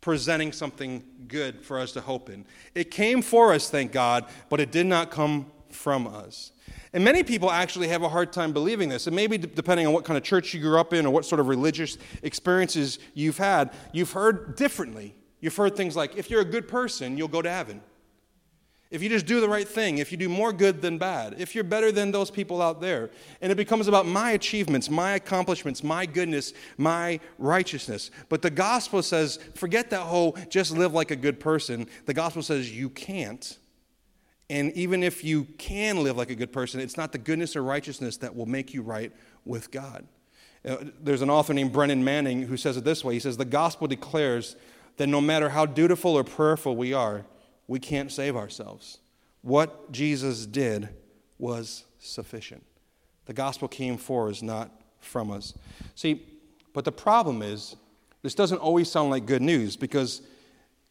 presenting 0.00 0.52
something 0.52 1.02
good 1.26 1.64
for 1.64 1.78
us 1.80 1.92
to 1.92 2.00
hope 2.00 2.30
in. 2.30 2.46
It 2.74 2.90
came 2.92 3.22
for 3.22 3.52
us, 3.52 3.68
thank 3.68 3.90
God, 3.90 4.24
but 4.48 4.60
it 4.60 4.70
did 4.70 4.86
not 4.86 5.10
come 5.10 5.46
from 5.70 6.06
us. 6.06 6.52
And 6.92 7.04
many 7.04 7.22
people 7.24 7.50
actually 7.50 7.88
have 7.88 8.02
a 8.02 8.08
hard 8.08 8.32
time 8.32 8.52
believing 8.52 8.88
this. 8.88 9.08
And 9.08 9.16
maybe 9.16 9.36
depending 9.36 9.86
on 9.86 9.92
what 9.92 10.04
kind 10.04 10.16
of 10.16 10.22
church 10.22 10.54
you 10.54 10.60
grew 10.60 10.78
up 10.78 10.92
in 10.92 11.04
or 11.04 11.10
what 11.10 11.24
sort 11.24 11.40
of 11.40 11.48
religious 11.48 11.98
experiences 12.22 13.00
you've 13.14 13.36
had, 13.36 13.72
you've 13.92 14.12
heard 14.12 14.56
differently. 14.56 15.14
You've 15.46 15.54
heard 15.54 15.76
things 15.76 15.94
like, 15.94 16.16
if 16.16 16.28
you're 16.28 16.40
a 16.40 16.44
good 16.44 16.66
person, 16.66 17.16
you'll 17.16 17.28
go 17.28 17.40
to 17.40 17.48
heaven. 17.48 17.80
If 18.90 19.00
you 19.00 19.08
just 19.08 19.26
do 19.26 19.40
the 19.40 19.48
right 19.48 19.68
thing, 19.68 19.98
if 19.98 20.10
you 20.10 20.18
do 20.18 20.28
more 20.28 20.52
good 20.52 20.82
than 20.82 20.98
bad, 20.98 21.36
if 21.38 21.54
you're 21.54 21.62
better 21.62 21.92
than 21.92 22.10
those 22.10 22.32
people 22.32 22.60
out 22.60 22.80
there, 22.80 23.10
and 23.40 23.52
it 23.52 23.54
becomes 23.54 23.86
about 23.86 24.06
my 24.06 24.32
achievements, 24.32 24.90
my 24.90 25.12
accomplishments, 25.12 25.84
my 25.84 26.04
goodness, 26.04 26.52
my 26.78 27.20
righteousness. 27.38 28.10
But 28.28 28.42
the 28.42 28.50
gospel 28.50 29.04
says, 29.04 29.38
forget 29.54 29.88
that 29.90 30.00
whole 30.00 30.36
just 30.48 30.76
live 30.76 30.94
like 30.94 31.12
a 31.12 31.16
good 31.16 31.38
person. 31.38 31.86
The 32.06 32.14
gospel 32.14 32.42
says 32.42 32.76
you 32.76 32.90
can't. 32.90 33.56
And 34.50 34.72
even 34.72 35.04
if 35.04 35.22
you 35.22 35.44
can 35.58 36.02
live 36.02 36.16
like 36.16 36.30
a 36.30 36.34
good 36.34 36.52
person, 36.52 36.80
it's 36.80 36.96
not 36.96 37.12
the 37.12 37.18
goodness 37.18 37.54
or 37.54 37.62
righteousness 37.62 38.16
that 38.16 38.34
will 38.34 38.46
make 38.46 38.74
you 38.74 38.82
right 38.82 39.12
with 39.44 39.70
God. 39.70 40.08
Uh, 40.66 40.78
there's 41.00 41.22
an 41.22 41.30
author 41.30 41.54
named 41.54 41.72
Brennan 41.72 42.02
Manning 42.02 42.42
who 42.42 42.56
says 42.56 42.76
it 42.76 42.82
this 42.82 43.04
way 43.04 43.14
He 43.14 43.20
says, 43.20 43.36
The 43.36 43.44
gospel 43.44 43.86
declares 43.86 44.56
that 44.96 45.06
no 45.06 45.20
matter 45.20 45.50
how 45.50 45.66
dutiful 45.66 46.12
or 46.12 46.24
prayerful 46.24 46.76
we 46.76 46.92
are, 46.92 47.24
we 47.66 47.78
can't 47.78 48.10
save 48.10 48.36
ourselves. 48.36 48.98
What 49.42 49.92
Jesus 49.92 50.46
did 50.46 50.88
was 51.38 51.84
sufficient. 51.98 52.64
The 53.26 53.32
gospel 53.32 53.68
came 53.68 53.96
for 53.96 54.28
us, 54.28 54.42
not 54.42 54.70
from 55.00 55.30
us. 55.30 55.54
See, 55.94 56.24
but 56.72 56.84
the 56.84 56.92
problem 56.92 57.42
is, 57.42 57.76
this 58.22 58.34
doesn't 58.34 58.58
always 58.58 58.90
sound 58.90 59.10
like 59.10 59.26
good 59.26 59.42
news 59.42 59.76
because 59.76 60.22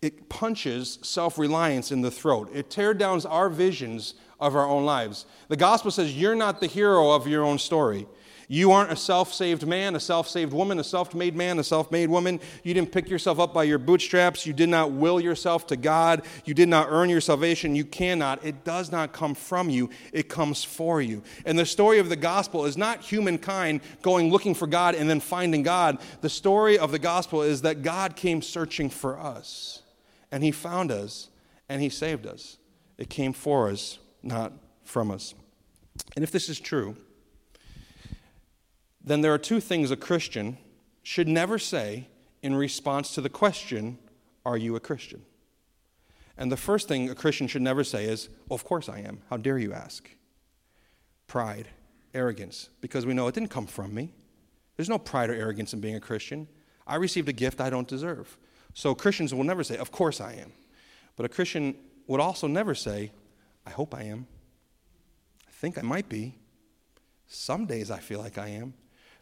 it 0.01 0.29
punches 0.29 0.99
self 1.01 1.37
reliance 1.37 1.91
in 1.91 2.01
the 2.01 2.11
throat. 2.11 2.49
It 2.53 2.69
tears 2.69 2.97
down 2.97 3.21
our 3.25 3.49
visions 3.49 4.13
of 4.39 4.55
our 4.55 4.67
own 4.67 4.85
lives. 4.85 5.25
The 5.47 5.57
gospel 5.57 5.91
says 5.91 6.17
you're 6.17 6.35
not 6.35 6.59
the 6.59 6.67
hero 6.67 7.11
of 7.11 7.27
your 7.27 7.43
own 7.43 7.57
story. 7.57 8.07
You 8.47 8.71
aren't 8.71 8.91
a 8.91 8.95
self 8.95 9.33
saved 9.33 9.65
man, 9.65 9.95
a 9.95 9.99
self 9.99 10.27
saved 10.27 10.53
woman, 10.53 10.79
a 10.79 10.83
self 10.83 11.13
made 11.13 11.35
man, 11.35 11.59
a 11.59 11.63
self 11.63 11.91
made 11.91 12.09
woman. 12.09 12.39
You 12.63 12.73
didn't 12.73 12.91
pick 12.91 13.09
yourself 13.09 13.39
up 13.39 13.53
by 13.53 13.63
your 13.63 13.77
bootstraps. 13.77 14.45
You 14.45 14.53
did 14.53 14.69
not 14.69 14.91
will 14.91 15.19
yourself 15.19 15.67
to 15.67 15.75
God. 15.75 16.23
You 16.45 16.53
did 16.53 16.69
not 16.69 16.87
earn 16.89 17.09
your 17.09 17.21
salvation. 17.21 17.75
You 17.75 17.85
cannot. 17.85 18.43
It 18.45 18.63
does 18.63 18.91
not 18.91 19.13
come 19.13 19.35
from 19.35 19.69
you, 19.69 19.89
it 20.13 20.29
comes 20.29 20.63
for 20.63 21.01
you. 21.01 21.23
And 21.45 21.57
the 21.57 21.65
story 21.65 21.99
of 21.99 22.09
the 22.09 22.15
gospel 22.15 22.65
is 22.65 22.77
not 22.77 23.01
humankind 23.01 23.81
going 24.01 24.29
looking 24.29 24.53
for 24.53 24.67
God 24.67 24.95
and 24.95 25.09
then 25.09 25.19
finding 25.19 25.63
God. 25.63 25.99
The 26.21 26.29
story 26.29 26.77
of 26.77 26.91
the 26.91 26.99
gospel 26.99 27.41
is 27.41 27.61
that 27.63 27.81
God 27.81 28.15
came 28.15 28.41
searching 28.41 28.89
for 28.89 29.19
us, 29.19 29.81
and 30.31 30.43
He 30.43 30.51
found 30.51 30.91
us, 30.91 31.29
and 31.69 31.81
He 31.81 31.89
saved 31.89 32.25
us. 32.25 32.57
It 32.97 33.09
came 33.09 33.33
for 33.33 33.69
us, 33.69 33.99
not 34.23 34.53
from 34.83 35.11
us. 35.11 35.33
And 36.15 36.23
if 36.23 36.31
this 36.31 36.49
is 36.49 36.59
true, 36.59 36.95
then 39.05 39.21
there 39.21 39.33
are 39.33 39.37
two 39.37 39.59
things 39.59 39.91
a 39.91 39.95
Christian 39.95 40.57
should 41.03 41.27
never 41.27 41.59
say 41.59 42.07
in 42.41 42.55
response 42.55 43.13
to 43.13 43.21
the 43.21 43.29
question, 43.29 43.99
Are 44.43 44.57
you 44.57 44.75
a 44.75 44.79
Christian? 44.79 45.21
And 46.37 46.51
the 46.51 46.57
first 46.57 46.87
thing 46.87 47.09
a 47.09 47.15
Christian 47.15 47.47
should 47.47 47.61
never 47.61 47.83
say 47.83 48.05
is, 48.05 48.29
Of 48.49 48.63
course 48.63 48.89
I 48.89 48.99
am. 48.99 49.21
How 49.29 49.37
dare 49.37 49.59
you 49.59 49.73
ask? 49.73 50.09
Pride, 51.27 51.67
arrogance, 52.15 52.69
because 52.81 53.05
we 53.05 53.13
know 53.13 53.27
it 53.27 53.35
didn't 53.35 53.51
come 53.51 53.67
from 53.67 53.93
me. 53.93 54.11
There's 54.75 54.89
no 54.89 54.97
pride 54.97 55.29
or 55.29 55.35
arrogance 55.35 55.73
in 55.73 55.79
being 55.79 55.95
a 55.95 56.01
Christian. 56.01 56.47
I 56.87 56.95
received 56.95 57.29
a 57.29 57.33
gift 57.33 57.61
I 57.61 57.69
don't 57.69 57.87
deserve. 57.87 58.37
So 58.73 58.95
Christians 58.95 59.33
will 59.33 59.43
never 59.43 59.63
say, 59.63 59.77
Of 59.77 59.91
course 59.91 60.19
I 60.19 60.33
am. 60.33 60.51
But 61.15 61.27
a 61.27 61.29
Christian 61.29 61.75
would 62.07 62.19
also 62.19 62.47
never 62.47 62.73
say, 62.73 63.11
I 63.67 63.69
hope 63.69 63.93
I 63.93 64.03
am. 64.03 64.25
I 65.47 65.51
think 65.51 65.77
I 65.77 65.83
might 65.83 66.09
be. 66.09 66.39
Some 67.27 67.67
days 67.67 67.91
I 67.91 67.99
feel 67.99 68.19
like 68.19 68.39
I 68.39 68.47
am 68.47 68.73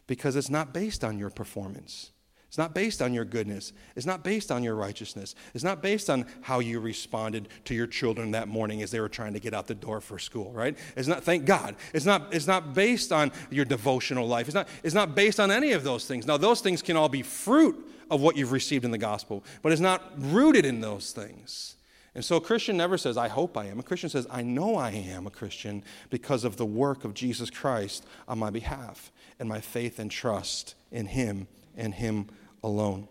because 0.06 0.36
it's 0.36 0.50
not 0.50 0.72
based 0.72 1.04
on 1.04 1.18
your 1.18 1.30
performance. 1.30 2.10
It's 2.54 2.58
not 2.58 2.72
based 2.72 3.02
on 3.02 3.12
your 3.12 3.24
goodness. 3.24 3.72
It's 3.96 4.06
not 4.06 4.22
based 4.22 4.52
on 4.52 4.62
your 4.62 4.76
righteousness. 4.76 5.34
It's 5.54 5.64
not 5.64 5.82
based 5.82 6.08
on 6.08 6.24
how 6.40 6.60
you 6.60 6.78
responded 6.78 7.48
to 7.64 7.74
your 7.74 7.88
children 7.88 8.30
that 8.30 8.46
morning 8.46 8.80
as 8.80 8.92
they 8.92 9.00
were 9.00 9.08
trying 9.08 9.32
to 9.32 9.40
get 9.40 9.54
out 9.54 9.66
the 9.66 9.74
door 9.74 10.00
for 10.00 10.20
school, 10.20 10.52
right? 10.52 10.78
It's 10.96 11.08
not, 11.08 11.24
thank 11.24 11.46
God. 11.46 11.74
It's 11.92 12.06
not, 12.06 12.32
it's 12.32 12.46
not 12.46 12.72
based 12.72 13.10
on 13.10 13.32
your 13.50 13.64
devotional 13.64 14.28
life. 14.28 14.46
It's 14.46 14.54
not, 14.54 14.68
it's 14.84 14.94
not 14.94 15.16
based 15.16 15.40
on 15.40 15.50
any 15.50 15.72
of 15.72 15.82
those 15.82 16.06
things. 16.06 16.28
Now, 16.28 16.36
those 16.36 16.60
things 16.60 16.80
can 16.80 16.96
all 16.96 17.08
be 17.08 17.22
fruit 17.22 17.90
of 18.08 18.20
what 18.20 18.36
you've 18.36 18.52
received 18.52 18.84
in 18.84 18.92
the 18.92 18.98
gospel, 18.98 19.42
but 19.60 19.72
it's 19.72 19.80
not 19.80 20.12
rooted 20.16 20.64
in 20.64 20.80
those 20.80 21.10
things. 21.10 21.74
And 22.14 22.24
so 22.24 22.36
a 22.36 22.40
Christian 22.40 22.76
never 22.76 22.96
says, 22.96 23.16
I 23.16 23.28
hope 23.28 23.56
I 23.56 23.66
am. 23.66 23.80
A 23.80 23.82
Christian 23.82 24.08
says, 24.08 24.26
I 24.30 24.42
know 24.42 24.76
I 24.76 24.90
am 24.90 25.26
a 25.26 25.30
Christian 25.30 25.82
because 26.10 26.44
of 26.44 26.56
the 26.56 26.66
work 26.66 27.04
of 27.04 27.12
Jesus 27.14 27.50
Christ 27.50 28.06
on 28.28 28.38
my 28.38 28.50
behalf 28.50 29.10
and 29.40 29.48
my 29.48 29.60
faith 29.60 29.98
and 29.98 30.10
trust 30.10 30.76
in 30.92 31.06
Him 31.06 31.48
and 31.76 31.94
Him 31.94 32.28
alone. 32.62 33.08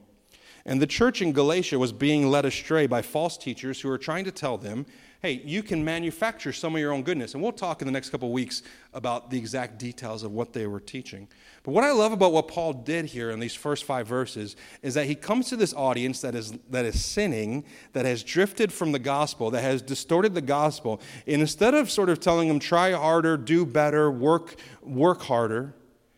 And 0.65 0.81
the 0.81 0.87
church 0.87 1.21
in 1.21 1.33
Galatia 1.33 1.77
was 1.77 1.91
being 1.91 2.29
led 2.29 2.45
astray 2.45 2.87
by 2.87 3.01
false 3.01 3.37
teachers 3.37 3.81
who 3.81 3.89
were 3.89 3.97
trying 3.97 4.23
to 4.23 4.31
tell 4.31 4.57
them, 4.57 4.85
hey, 5.23 5.41
you 5.45 5.63
can 5.63 5.85
manufacture 5.85 6.51
some 6.51 6.75
of 6.75 6.81
your 6.81 6.91
own 6.91 7.01
goodness. 7.01 7.33
And 7.33 7.41
we'll 7.41 7.53
talk 7.53 7.81
in 7.81 7.85
the 7.85 7.93
next 7.93 8.09
couple 8.09 8.29
weeks 8.33 8.61
about 8.93 9.29
the 9.29 9.37
exact 9.37 9.79
details 9.79 10.21
of 10.21 10.33
what 10.33 10.51
they 10.51 10.67
were 10.67 10.81
teaching. 10.81 11.29
But 11.63 11.71
what 11.71 11.85
I 11.85 11.91
love 11.91 12.11
about 12.11 12.33
what 12.33 12.49
Paul 12.49 12.73
did 12.73 13.05
here 13.05 13.31
in 13.31 13.39
these 13.39 13.55
first 13.55 13.85
five 13.85 14.05
verses 14.05 14.57
is 14.81 14.95
that 14.95 15.05
he 15.05 15.15
comes 15.15 15.47
to 15.47 15.55
this 15.55 15.73
audience 15.73 16.19
that 16.19 16.35
is, 16.35 16.51
that 16.69 16.83
is 16.83 17.01
sinning, 17.01 17.63
that 17.93 18.05
has 18.05 18.21
drifted 18.21 18.73
from 18.73 18.91
the 18.91 18.99
gospel, 18.99 19.49
that 19.51 19.61
has 19.61 19.81
distorted 19.81 20.35
the 20.35 20.41
gospel. 20.41 20.99
And 21.25 21.39
instead 21.39 21.73
of 21.73 21.89
sort 21.89 22.09
of 22.09 22.19
telling 22.19 22.49
them, 22.49 22.59
try 22.59 22.91
harder, 22.91 23.37
do 23.37 23.65
better, 23.65 24.11
work, 24.11 24.55
work 24.81 25.21
harder, 25.21 25.73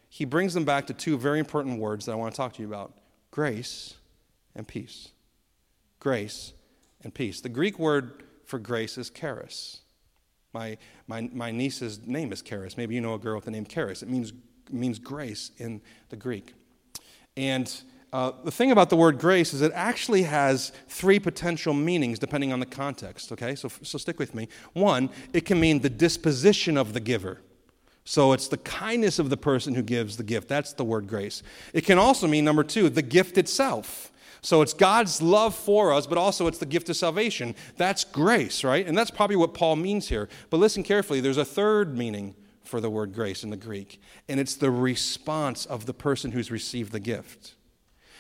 he 0.10 0.26
brings 0.26 0.56
them 0.56 0.66
back 0.66 0.88
to 0.88 0.96
two 0.96 1.16
very 1.16 1.38
important 1.38 1.78
words 1.78 2.08
that 2.08 2.14
I 2.14 2.16
want 2.16 2.34
to 2.34 2.38
talk 2.38 2.54
to 2.54 2.62
you 2.64 2.68
about 2.68 2.98
grace 3.30 3.94
and 4.56 4.68
peace. 4.68 5.10
Grace 6.00 6.54
and 7.04 7.14
peace. 7.14 7.40
The 7.40 7.50
Greek 7.50 7.78
word 7.78 8.24
for 8.46 8.60
grace 8.60 8.98
is 8.98 9.10
charis. 9.10 9.82
My, 10.56 10.78
my, 11.08 11.30
my 11.34 11.52
niece's 11.52 12.08
name 12.08 12.32
is 12.32 12.42
Charis. 12.42 12.78
Maybe 12.78 12.96
you 12.96 13.02
know 13.02 13.14
a 13.14 13.20
girl 13.20 13.36
with 13.36 13.44
the 13.44 13.52
name 13.52 13.66
Charis. 13.66 14.02
It 14.02 14.10
means, 14.10 14.32
means 14.72 15.00
grace 15.00 15.52
in 15.58 15.82
the 16.08 16.16
Greek. 16.16 16.54
And 17.36 17.70
uh, 18.14 18.32
the 18.46 18.52
thing 18.52 18.72
about 18.72 18.90
the 18.90 18.96
word 18.96 19.20
grace 19.20 19.54
is 19.54 19.62
it 19.62 19.74
actually 19.76 20.24
has 20.24 20.72
three 20.88 21.20
potential 21.20 21.74
meanings 21.74 22.20
depending 22.20 22.54
on 22.54 22.62
the 22.62 22.66
context, 22.66 23.34
okay? 23.34 23.54
So, 23.56 23.68
so 23.82 23.98
stick 23.98 24.18
with 24.18 24.34
me. 24.34 24.48
One, 24.72 25.10
it 25.34 25.42
can 25.46 25.60
mean 25.60 25.80
the 25.80 25.90
disposition 25.90 26.78
of 26.78 26.94
the 26.94 27.02
giver. 27.02 27.42
So 28.08 28.34
it's 28.34 28.48
the 28.48 28.58
kindness 28.58 29.18
of 29.18 29.32
the 29.32 29.38
person 29.38 29.74
who 29.74 29.82
gives 29.82 30.16
the 30.16 30.24
gift. 30.24 30.48
That's 30.48 30.74
the 30.74 30.86
word 30.86 31.08
grace. 31.08 31.42
It 31.74 31.86
can 31.86 31.98
also 31.98 32.28
mean, 32.28 32.46
number 32.46 32.64
two, 32.64 32.88
the 32.88 33.02
gift 33.02 33.38
itself. 33.40 34.12
So 34.42 34.62
it's 34.62 34.76
God's 34.76 35.24
love 35.24 35.56
for 35.56 35.92
us, 35.92 36.06
but 36.06 36.20
also 36.20 36.46
it's 36.46 36.60
the 36.60 36.68
gift 36.68 36.88
of 36.90 36.96
salvation. 36.96 37.56
That's 37.78 38.04
grace, 38.04 38.64
right? 38.64 38.86
And 38.86 38.96
that's 38.96 39.10
probably 39.10 39.38
what 39.38 39.56
Paul 39.56 39.76
means 39.76 40.08
here. 40.08 40.30
But 40.52 40.58
listen 40.58 40.84
carefully, 40.84 41.20
there's 41.20 41.38
a 41.38 41.46
third 41.46 41.98
meaning 41.98 42.36
for 42.64 42.80
the 42.80 42.92
word 42.92 43.12
grace 43.12 43.44
in 43.44 43.50
the 43.50 43.58
Greek, 43.58 44.00
and 44.30 44.40
it's 44.40 44.56
the 44.56 44.72
response 44.72 45.66
of 45.66 45.88
the 45.88 45.94
person 45.94 46.32
who's 46.32 46.52
received 46.52 46.92
the 46.92 47.00
gift. 47.00 47.56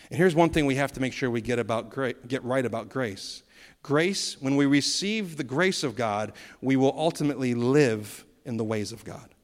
And 0.09 0.17
here's 0.17 0.35
one 0.35 0.49
thing 0.49 0.65
we 0.65 0.75
have 0.75 0.93
to 0.93 0.99
make 0.99 1.13
sure 1.13 1.29
we 1.29 1.41
get, 1.41 1.59
about 1.59 1.95
get 2.27 2.43
right 2.43 2.65
about 2.65 2.89
grace. 2.89 3.43
Grace, 3.83 4.39
when 4.41 4.55
we 4.55 4.65
receive 4.65 5.37
the 5.37 5.43
grace 5.43 5.83
of 5.83 5.95
God, 5.95 6.33
we 6.59 6.75
will 6.75 6.93
ultimately 6.97 7.53
live 7.53 8.25
in 8.45 8.57
the 8.57 8.63
ways 8.63 8.91
of 8.91 9.03
God 9.03 9.34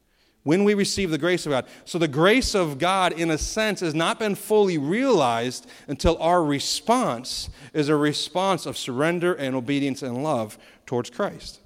when 0.44 0.64
we 0.64 0.74
receive 0.74 1.10
the 1.10 1.18
grace 1.18 1.46
of 1.46 1.50
God. 1.50 1.66
So 1.84 1.98
the 1.98 2.08
grace 2.08 2.54
of 2.54 2.78
God, 2.78 3.12
in 3.12 3.30
a 3.30 3.38
sense, 3.38 3.80
has 3.80 3.94
not 3.94 4.18
been 4.18 4.34
fully 4.34 4.78
realized 4.78 5.66
until 5.86 6.16
our 6.18 6.42
response 6.42 7.48
is 7.72 7.88
a 7.88 7.96
response 7.96 8.66
of 8.66 8.76
surrender 8.76 9.34
and 9.34 9.54
obedience 9.54 10.02
and 10.02 10.22
love 10.22 10.58
towards 10.86 11.10
Christ. 11.10 11.60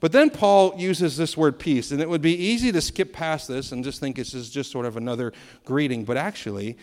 But 0.00 0.12
then 0.12 0.30
Paul 0.30 0.74
uses 0.76 1.16
this 1.16 1.36
word 1.36 1.58
peace, 1.58 1.90
and 1.90 2.00
it 2.00 2.08
would 2.08 2.22
be 2.22 2.34
easy 2.34 2.70
to 2.70 2.80
skip 2.80 3.12
past 3.12 3.48
this 3.48 3.72
and 3.72 3.82
just 3.82 3.98
think 3.98 4.16
this 4.16 4.34
is 4.34 4.50
just 4.50 4.70
sort 4.70 4.86
of 4.86 4.96
another 4.96 5.32
greeting. 5.64 6.04
But 6.04 6.16
actually, 6.16 6.76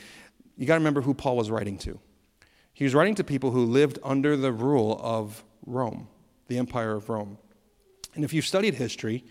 you 0.58 0.66
got 0.66 0.76
to 0.76 0.80
remember 0.80 1.02
who 1.02 1.14
Paul 1.14 1.38
was 1.38 1.50
writing 1.50 1.78
to. 1.80 2.00
He 2.74 2.84
was 2.84 2.94
writing 2.94 3.16
to 3.16 3.24
people 3.24 3.52
who 3.52 3.66
lived 3.66 4.00
under 4.04 4.36
the 4.36 4.52
rule 4.52 5.00
of 5.02 5.46
Rome, 5.66 6.10
the 6.48 6.58
Empire 6.58 6.92
of 6.92 7.08
Rome. 7.08 7.38
And 8.16 8.26
if 8.26 8.34
you've 8.34 8.46
studied 8.46 8.76
history, 8.76 9.24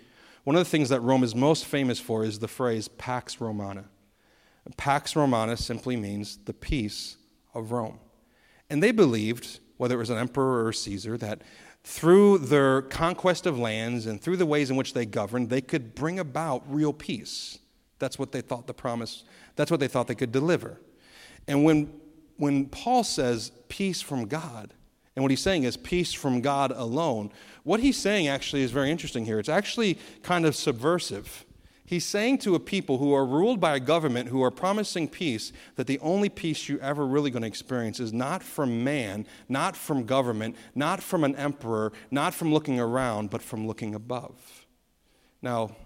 one 0.45 0.57
of 0.57 0.61
the 0.61 0.71
things 0.71 0.91
that 0.91 1.01
Rome 1.01 1.25
is 1.25 1.35
most 1.35 1.65
famous 1.65 1.99
for 1.99 2.25
is 2.25 2.39
the 2.39 2.49
phrase 2.49 2.89
Pax 2.89 3.41
Romana. 3.41 3.87
Pax 4.77 5.15
Romana 5.15 5.57
simply 5.57 5.97
means 5.97 6.39
the 6.45 6.55
peace 6.55 7.17
of 7.55 7.73
Rome. 7.73 7.99
And 8.71 8.83
they 8.83 8.93
believed, 8.93 9.61
whether 9.77 9.95
it 9.95 9.99
was 9.99 10.11
an 10.11 10.19
emperor 10.19 10.67
or 10.67 10.73
Caesar, 10.73 11.19
that 11.19 11.43
through 11.83 12.39
their 12.39 12.81
conquest 12.81 13.47
of 13.47 13.59
lands 13.59 14.07
and 14.07 14.21
through 14.21 14.39
the 14.39 14.47
ways 14.47 14.71
in 14.71 14.77
which 14.77 14.95
they 14.95 15.05
governed, 15.05 15.51
they 15.51 15.61
could 15.61 15.95
bring 15.95 16.19
about 16.19 16.63
real 16.67 16.93
peace. 16.93 17.59
That's 17.99 18.19
what 18.19 18.33
they 18.33 18.41
thought 18.41 18.67
the 18.67 18.75
promise, 18.75 19.25
that's 19.57 19.71
what 19.71 19.81
they 19.81 19.89
thought 19.89 20.07
they 20.07 20.15
could 20.15 20.33
deliver. 20.33 20.81
And 21.47 21.63
when, 21.63 21.93
when 22.37 22.67
Paul 22.67 23.05
says 23.05 23.53
peace 23.69 24.01
from 24.01 24.27
God, 24.27 24.73
and 25.17 25.23
what 25.23 25.31
he's 25.31 25.41
saying 25.41 25.63
is 25.63 25.77
peace 25.77 26.13
from 26.13 26.41
God 26.41 26.73
alone. 26.73 27.31
What 27.63 27.81
he's 27.81 27.97
saying 27.97 28.29
actually 28.29 28.63
is 28.63 28.73
very 28.73 28.91
interesting 28.91 29.25
here. 29.25 29.39
It's 29.39 29.49
actually 29.49 29.99
kind 30.23 30.45
of 30.45 30.57
subversive. 30.57 31.45
He's 31.87 32.05
saying 32.05 32.39
to 32.39 32.55
a 32.55 32.61
people 32.61 32.99
who 32.99 33.13
are 33.13 33.27
ruled 33.27 33.61
by 33.61 33.77
a 33.77 33.81
government 33.81 34.31
who 34.31 34.43
are 34.43 34.51
promising 34.51 35.07
peace 35.07 35.53
that 35.77 35.87
the 35.87 35.99
only 36.01 36.31
peace 36.31 36.69
you're 36.69 36.81
ever 36.81 37.07
really 37.07 37.31
going 37.31 37.43
to 37.43 37.49
experience 37.49 38.01
is 38.01 38.13
not 38.13 38.43
from 38.43 38.83
man, 38.83 39.27
not 39.49 39.77
from 39.77 40.05
government, 40.05 40.57
not 40.75 41.03
from 41.03 41.25
an 41.25 41.37
emperor, 41.37 41.93
not 42.11 42.33
from 42.33 42.53
looking 42.53 42.81
around, 42.81 43.31
but 43.31 43.43
from 43.43 43.67
looking 43.67 43.95
above. 43.95 44.67
Now, 45.43 45.77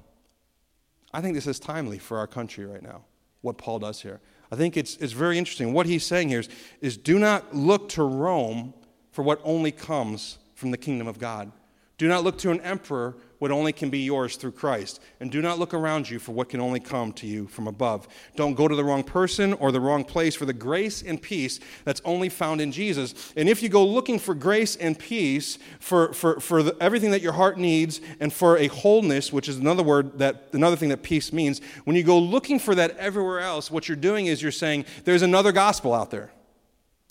I 1.12 1.20
think 1.20 1.34
this 1.34 1.48
is 1.48 1.58
timely 1.58 1.98
for 1.98 2.18
our 2.18 2.28
country 2.28 2.64
right 2.64 2.82
now, 2.82 3.04
what 3.40 3.58
Paul 3.58 3.80
does 3.80 4.00
here. 4.00 4.20
I 4.52 4.56
think 4.56 4.76
it's, 4.76 4.96
it's 4.98 5.12
very 5.12 5.36
interesting. 5.36 5.72
What 5.72 5.86
he's 5.86 6.06
saying 6.06 6.28
here 6.28 6.40
is, 6.40 6.48
is 6.80 6.96
do 6.96 7.18
not 7.18 7.54
look 7.54 7.88
to 7.90 8.04
Rome 8.04 8.72
for 9.18 9.24
what 9.24 9.40
only 9.42 9.72
comes 9.72 10.38
from 10.54 10.70
the 10.70 10.76
kingdom 10.76 11.08
of 11.08 11.18
God. 11.18 11.50
Do 11.96 12.06
not 12.06 12.22
look 12.22 12.38
to 12.38 12.52
an 12.52 12.60
emperor 12.60 13.16
what 13.40 13.50
only 13.50 13.72
can 13.72 13.90
be 13.90 13.98
yours 13.98 14.36
through 14.36 14.52
Christ. 14.52 15.00
And 15.18 15.28
do 15.28 15.42
not 15.42 15.58
look 15.58 15.74
around 15.74 16.08
you 16.08 16.20
for 16.20 16.30
what 16.30 16.48
can 16.48 16.60
only 16.60 16.78
come 16.78 17.12
to 17.14 17.26
you 17.26 17.48
from 17.48 17.66
above. 17.66 18.06
Don't 18.36 18.54
go 18.54 18.68
to 18.68 18.76
the 18.76 18.84
wrong 18.84 19.02
person 19.02 19.54
or 19.54 19.72
the 19.72 19.80
wrong 19.80 20.04
place 20.04 20.36
for 20.36 20.46
the 20.46 20.52
grace 20.52 21.02
and 21.02 21.20
peace 21.20 21.58
that's 21.84 22.00
only 22.04 22.28
found 22.28 22.60
in 22.60 22.70
Jesus. 22.70 23.32
And 23.36 23.48
if 23.48 23.60
you 23.60 23.68
go 23.68 23.84
looking 23.84 24.20
for 24.20 24.36
grace 24.36 24.76
and 24.76 24.96
peace 24.96 25.58
for, 25.80 26.12
for, 26.12 26.38
for 26.38 26.62
the, 26.62 26.76
everything 26.80 27.10
that 27.10 27.20
your 27.20 27.32
heart 27.32 27.58
needs 27.58 28.00
and 28.20 28.32
for 28.32 28.56
a 28.56 28.68
wholeness, 28.68 29.32
which 29.32 29.48
is 29.48 29.56
another 29.56 29.82
word 29.82 30.20
that 30.20 30.50
another 30.52 30.76
thing 30.76 30.90
that 30.90 31.02
peace 31.02 31.32
means, 31.32 31.60
when 31.82 31.96
you 31.96 32.04
go 32.04 32.20
looking 32.20 32.60
for 32.60 32.76
that 32.76 32.96
everywhere 32.98 33.40
else, 33.40 33.68
what 33.68 33.88
you're 33.88 33.96
doing 33.96 34.26
is 34.26 34.40
you're 34.40 34.52
saying 34.52 34.84
there's 35.02 35.22
another 35.22 35.50
gospel 35.50 35.92
out 35.92 36.12
there. 36.12 36.30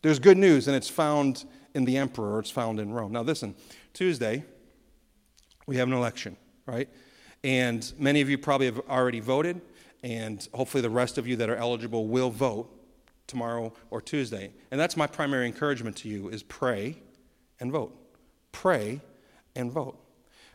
There's 0.04 0.20
good 0.20 0.38
news, 0.38 0.68
and 0.68 0.76
it's 0.78 0.90
found 0.90 1.44
in 1.78 1.86
the 1.86 1.96
emperor, 1.96 2.40
it's 2.40 2.50
found 2.50 2.80
in 2.80 2.92
Rome. 2.92 3.12
Now, 3.12 3.22
listen, 3.22 3.54
Tuesday, 3.94 4.44
we 5.68 5.78
have 5.78 5.88
an 5.88 5.94
election, 5.94 6.36
right? 6.66 6.90
And 7.44 7.94
many 8.00 8.20
of 8.20 8.30
you 8.32 8.38
probably 8.40 8.66
have 8.66 8.82
already 8.90 9.20
voted, 9.20 9.62
and 10.02 10.46
hopefully 10.56 10.82
the 10.82 10.90
rest 10.90 11.20
of 11.20 11.28
you 11.28 11.36
that 11.36 11.52
are 11.52 11.56
eligible 11.56 12.08
will 12.08 12.32
vote 12.32 12.68
tomorrow 13.28 13.72
or 13.92 14.02
Tuesday. 14.02 14.52
And 14.72 14.80
that's 14.80 14.98
my 14.98 15.06
primary 15.06 15.46
encouragement 15.46 15.96
to 15.98 16.10
you 16.10 16.30
is 16.30 16.42
pray 16.42 16.98
and 17.60 17.72
vote. 17.72 17.96
Pray 18.52 19.00
and 19.56 19.72
vote. 19.72 20.00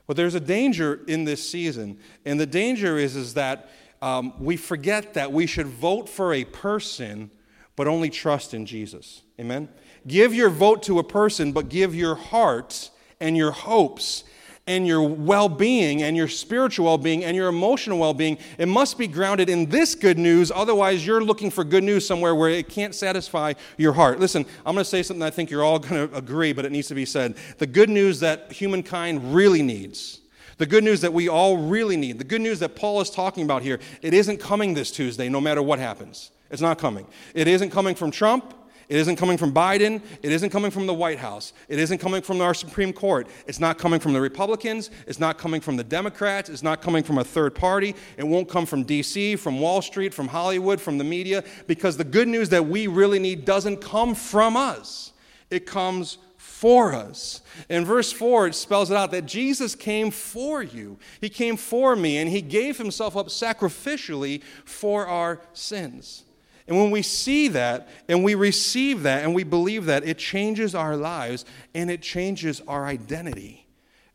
But 0.08 0.16
there's 0.16 0.34
a 0.34 0.40
danger 0.40 1.02
in 1.06 1.22
this 1.22 1.48
season, 1.48 2.00
and 2.24 2.40
the 2.40 2.46
danger 2.46 2.98
is, 2.98 3.14
is 3.14 3.34
that 3.34 3.70
um, 4.00 4.34
we 4.40 4.56
forget 4.56 5.14
that 5.14 5.30
we 5.30 5.46
should 5.46 5.68
vote 5.68 6.08
for 6.08 6.34
a 6.34 6.44
person, 6.44 7.30
but 7.76 7.86
only 7.86 8.10
trust 8.10 8.54
in 8.54 8.66
Jesus. 8.66 9.22
Amen? 9.38 9.68
Give 10.06 10.34
your 10.34 10.50
vote 10.50 10.82
to 10.84 10.98
a 10.98 11.04
person, 11.04 11.52
but 11.52 11.68
give 11.68 11.94
your 11.94 12.14
heart 12.14 12.90
and 13.20 13.36
your 13.36 13.52
hopes 13.52 14.24
and 14.66 14.86
your 14.86 15.02
well 15.02 15.48
being 15.48 16.02
and 16.02 16.16
your 16.16 16.28
spiritual 16.28 16.86
well 16.86 16.98
being 16.98 17.24
and 17.24 17.36
your 17.36 17.48
emotional 17.48 17.98
well 17.98 18.14
being, 18.14 18.38
it 18.58 18.66
must 18.66 18.96
be 18.96 19.06
grounded 19.06 19.48
in 19.48 19.68
this 19.68 19.94
good 19.94 20.18
news. 20.18 20.52
Otherwise, 20.54 21.06
you're 21.06 21.22
looking 21.22 21.50
for 21.50 21.64
good 21.64 21.82
news 21.82 22.06
somewhere 22.06 22.34
where 22.34 22.50
it 22.50 22.68
can't 22.68 22.94
satisfy 22.94 23.54
your 23.76 23.92
heart. 23.92 24.20
Listen, 24.20 24.44
I'm 24.64 24.74
going 24.74 24.84
to 24.84 24.88
say 24.88 25.02
something 25.02 25.22
I 25.22 25.30
think 25.30 25.50
you're 25.50 25.64
all 25.64 25.78
going 25.78 26.08
to 26.10 26.16
agree, 26.16 26.52
but 26.52 26.64
it 26.64 26.72
needs 26.72 26.88
to 26.88 26.94
be 26.94 27.04
said. 27.04 27.36
The 27.58 27.66
good 27.66 27.90
news 27.90 28.20
that 28.20 28.52
humankind 28.52 29.34
really 29.34 29.62
needs. 29.62 30.20
The 30.58 30.66
good 30.66 30.84
news 30.84 31.00
that 31.00 31.12
we 31.12 31.28
all 31.28 31.56
really 31.56 31.96
need, 31.96 32.18
the 32.18 32.24
good 32.24 32.40
news 32.40 32.60
that 32.60 32.76
Paul 32.76 33.00
is 33.00 33.10
talking 33.10 33.42
about 33.42 33.62
here, 33.62 33.80
it 34.00 34.14
isn't 34.14 34.38
coming 34.38 34.74
this 34.74 34.92
Tuesday 34.92 35.28
no 35.28 35.40
matter 35.40 35.62
what 35.62 35.80
happens. 35.80 36.30
It's 36.50 36.62
not 36.62 36.78
coming. 36.78 37.06
It 37.34 37.48
isn't 37.48 37.70
coming 37.70 37.94
from 37.94 38.10
Trump. 38.10 38.54
It 38.92 38.98
isn't 38.98 39.16
coming 39.16 39.38
from 39.38 39.54
Biden. 39.54 40.02
It 40.22 40.32
isn't 40.32 40.50
coming 40.50 40.70
from 40.70 40.86
the 40.86 40.92
White 40.92 41.18
House. 41.18 41.54
It 41.66 41.78
isn't 41.78 41.96
coming 41.96 42.20
from 42.20 42.42
our 42.42 42.52
Supreme 42.52 42.92
Court. 42.92 43.26
It's 43.46 43.58
not 43.58 43.78
coming 43.78 43.98
from 43.98 44.12
the 44.12 44.20
Republicans. 44.20 44.90
It's 45.06 45.18
not 45.18 45.38
coming 45.38 45.62
from 45.62 45.78
the 45.78 45.82
Democrats. 45.82 46.50
It's 46.50 46.62
not 46.62 46.82
coming 46.82 47.02
from 47.02 47.16
a 47.16 47.24
third 47.24 47.54
party. 47.54 47.94
It 48.18 48.26
won't 48.26 48.50
come 48.50 48.66
from 48.66 48.82
D.C., 48.82 49.36
from 49.36 49.60
Wall 49.60 49.80
Street, 49.80 50.12
from 50.12 50.28
Hollywood, 50.28 50.78
from 50.78 50.98
the 50.98 51.04
media, 51.04 51.42
because 51.66 51.96
the 51.96 52.04
good 52.04 52.28
news 52.28 52.50
that 52.50 52.66
we 52.66 52.86
really 52.86 53.18
need 53.18 53.46
doesn't 53.46 53.78
come 53.78 54.14
from 54.14 54.58
us. 54.58 55.14
It 55.48 55.64
comes 55.64 56.18
for 56.36 56.92
us. 56.92 57.40
In 57.70 57.86
verse 57.86 58.12
4, 58.12 58.48
it 58.48 58.54
spells 58.54 58.90
it 58.90 58.96
out 58.98 59.10
that 59.12 59.24
Jesus 59.24 59.74
came 59.74 60.10
for 60.10 60.62
you. 60.62 60.98
He 61.18 61.30
came 61.30 61.56
for 61.56 61.96
me, 61.96 62.18
and 62.18 62.28
He 62.28 62.42
gave 62.42 62.76
Himself 62.76 63.16
up 63.16 63.28
sacrificially 63.28 64.42
for 64.66 65.06
our 65.06 65.40
sins. 65.54 66.24
And 66.68 66.76
when 66.76 66.90
we 66.90 67.02
see 67.02 67.48
that 67.48 67.88
and 68.08 68.22
we 68.22 68.34
receive 68.34 69.02
that 69.02 69.24
and 69.24 69.34
we 69.34 69.44
believe 69.44 69.86
that, 69.86 70.04
it 70.04 70.18
changes 70.18 70.74
our 70.74 70.96
lives 70.96 71.44
and 71.74 71.90
it 71.90 72.02
changes 72.02 72.60
our 72.68 72.86
identity. 72.86 73.66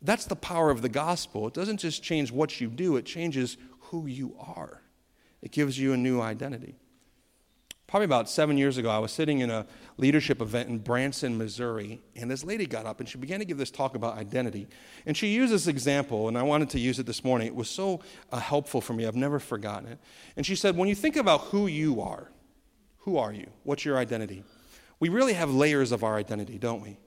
That's 0.02 0.26
the 0.26 0.36
power 0.36 0.70
of 0.70 0.82
the 0.82 0.90
gospel. 0.90 1.48
It 1.48 1.54
doesn't 1.54 1.78
just 1.78 2.04
change 2.04 2.32
what 2.32 2.62
you 2.62 2.68
do, 2.68 2.96
it 2.98 3.06
changes 3.06 3.58
who 3.80 4.06
you 4.06 4.36
are. 4.40 4.82
It 5.42 5.52
gives 5.52 5.78
you 5.80 5.94
a 5.94 5.98
new 5.98 6.22
identity. 6.22 6.76
Probably 7.88 8.04
about 8.04 8.30
seven 8.30 8.58
years 8.58 8.78
ago, 8.78 8.90
I 8.90 9.00
was 9.00 9.14
sitting 9.14 9.40
in 9.40 9.50
a 9.50 9.66
leadership 9.96 10.42
event 10.42 10.68
in 10.68 10.80
Branson, 10.80 11.38
Missouri, 11.38 12.02
and 12.18 12.30
this 12.30 12.44
lady 12.44 12.66
got 12.66 12.86
up 12.86 13.00
and 13.00 13.08
she 13.08 13.18
began 13.18 13.40
to 13.40 13.46
give 13.46 13.58
this 13.58 13.72
talk 13.72 13.96
about 13.96 14.18
identity. 14.18 14.68
And 15.06 15.16
she 15.16 15.28
used 15.28 15.54
this 15.54 15.68
example, 15.68 16.28
and 16.28 16.38
I 16.38 16.44
wanted 16.44 16.70
to 16.72 16.80
use 16.82 17.00
it 17.00 17.06
this 17.06 17.24
morning. 17.24 17.48
It 17.48 17.56
was 17.56 17.70
so 17.70 18.02
uh, 18.30 18.40
helpful 18.40 18.82
for 18.82 18.92
me, 18.92 19.06
I've 19.06 19.16
never 19.16 19.40
forgotten 19.40 19.88
it. 19.88 20.00
And 20.36 20.46
she 20.46 20.54
said, 20.54 20.76
When 20.76 20.90
you 20.90 20.96
think 20.96 21.16
about 21.16 21.40
who 21.42 21.68
you 21.68 22.02
are, 22.02 22.30
who 23.08 23.18
are 23.18 23.32
you? 23.32 23.48
What's 23.64 23.86
your 23.86 23.98
identity? 23.98 24.44
We 25.00 25.08
really 25.08 25.32
have 25.32 25.50
layers 25.50 25.94
of 25.94 26.04
our 26.04 26.18
identity, 26.18 26.58
don't 26.58 26.82
we? 26.82 26.98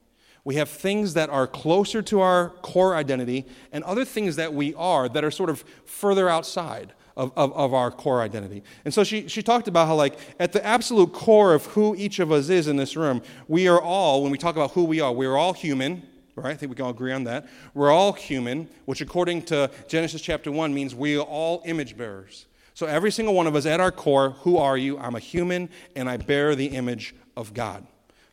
We 0.45 0.55
have 0.55 0.71
things 0.71 1.13
that 1.13 1.29
are 1.29 1.47
closer 1.47 2.01
to 2.01 2.21
our 2.21 2.49
core 2.63 2.97
identity 2.97 3.45
and 3.71 3.85
other 3.85 4.07
things 4.07 4.37
that 4.37 4.55
we 4.55 4.73
are 4.77 5.11
that 5.11 5.23
are 5.25 5.31
sort 5.31 5.51
of 5.51 5.63
further 5.85 6.27
outside 6.27 6.95
of, 7.19 7.35
of, 7.37 7.53
of, 7.53 7.75
our 7.75 7.91
core 7.91 8.23
identity. 8.23 8.63
And 8.87 8.95
so 8.95 9.05
she, 9.05 9.29
she 9.29 9.43
talked 9.43 9.69
about 9.69 9.89
how, 9.89 9.95
like, 9.95 10.19
at 10.39 10.53
the 10.53 10.65
absolute 10.65 11.13
core 11.13 11.53
of 11.53 11.67
who 11.67 11.95
each 11.97 12.19
of 12.19 12.33
us 12.33 12.49
is 12.49 12.67
in 12.67 12.79
this 12.79 12.97
room, 12.97 13.21
we 13.47 13.69
are 13.69 13.79
all, 13.79 14.23
when 14.23 14.33
we 14.33 14.39
talk 14.39 14.57
about 14.57 14.71
who 14.71 14.85
we 14.85 15.03
are, 15.03 15.13
we're 15.13 15.37
all 15.37 15.53
human, 15.53 16.03
right? 16.35 16.53
I 16.53 16.55
think 16.55 16.71
we 16.71 16.77
can 16.77 16.87
all 16.87 16.93
agree 16.93 17.13
on 17.13 17.25
that. 17.25 17.47
We're 17.75 17.91
all 17.91 18.15
human, 18.15 18.71
which 18.87 19.03
according 19.03 19.43
to 19.47 19.71
Genesis 19.87 20.23
chapter 20.23 20.51
1 20.51 20.73
means 20.73 20.95
we 20.95 21.19
are 21.19 21.25
all 21.25 21.61
image 21.67 21.99
bearers. 21.99 22.47
So, 22.75 22.87
every 22.87 23.11
single 23.11 23.35
one 23.35 23.47
of 23.47 23.57
us 23.57 23.67
at 23.67 23.81
our 23.81 23.93
core, 23.93 24.31
who 24.43 24.57
are 24.57 24.77
you? 24.77 24.99
I'm 24.99 25.15
a 25.15 25.21
human 25.21 25.69
and 25.97 26.09
I 26.09 26.17
bear 26.17 26.55
the 26.55 26.67
image 26.67 27.15
of 27.37 27.53
God. 27.55 27.87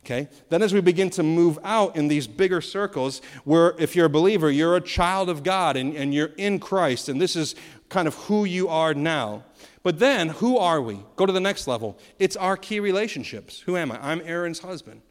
Okay? 0.04 0.28
Then, 0.48 0.62
as 0.62 0.72
we 0.72 0.80
begin 0.80 1.10
to 1.10 1.22
move 1.22 1.58
out 1.64 1.96
in 1.96 2.08
these 2.08 2.26
bigger 2.26 2.60
circles, 2.60 3.20
where 3.44 3.74
if 3.78 3.94
you're 3.94 4.06
a 4.06 4.10
believer, 4.10 4.50
you're 4.50 4.76
a 4.76 4.80
child 4.80 5.28
of 5.28 5.42
God 5.42 5.76
and, 5.76 5.94
and 5.94 6.14
you're 6.14 6.32
in 6.36 6.60
Christ, 6.60 7.08
and 7.08 7.20
this 7.20 7.36
is 7.36 7.54
kind 7.88 8.08
of 8.08 8.14
who 8.14 8.44
you 8.44 8.68
are 8.68 8.94
now. 8.94 9.44
But 9.82 9.98
then, 9.98 10.28
who 10.28 10.56
are 10.56 10.80
we? 10.80 11.00
Go 11.16 11.26
to 11.26 11.32
the 11.32 11.40
next 11.40 11.66
level. 11.66 11.98
It's 12.18 12.36
our 12.36 12.56
key 12.56 12.80
relationships. 12.80 13.60
Who 13.60 13.76
am 13.76 13.92
I? 13.92 13.98
I'm 14.00 14.22
Erin's 14.24 14.60
husband. 14.60 15.02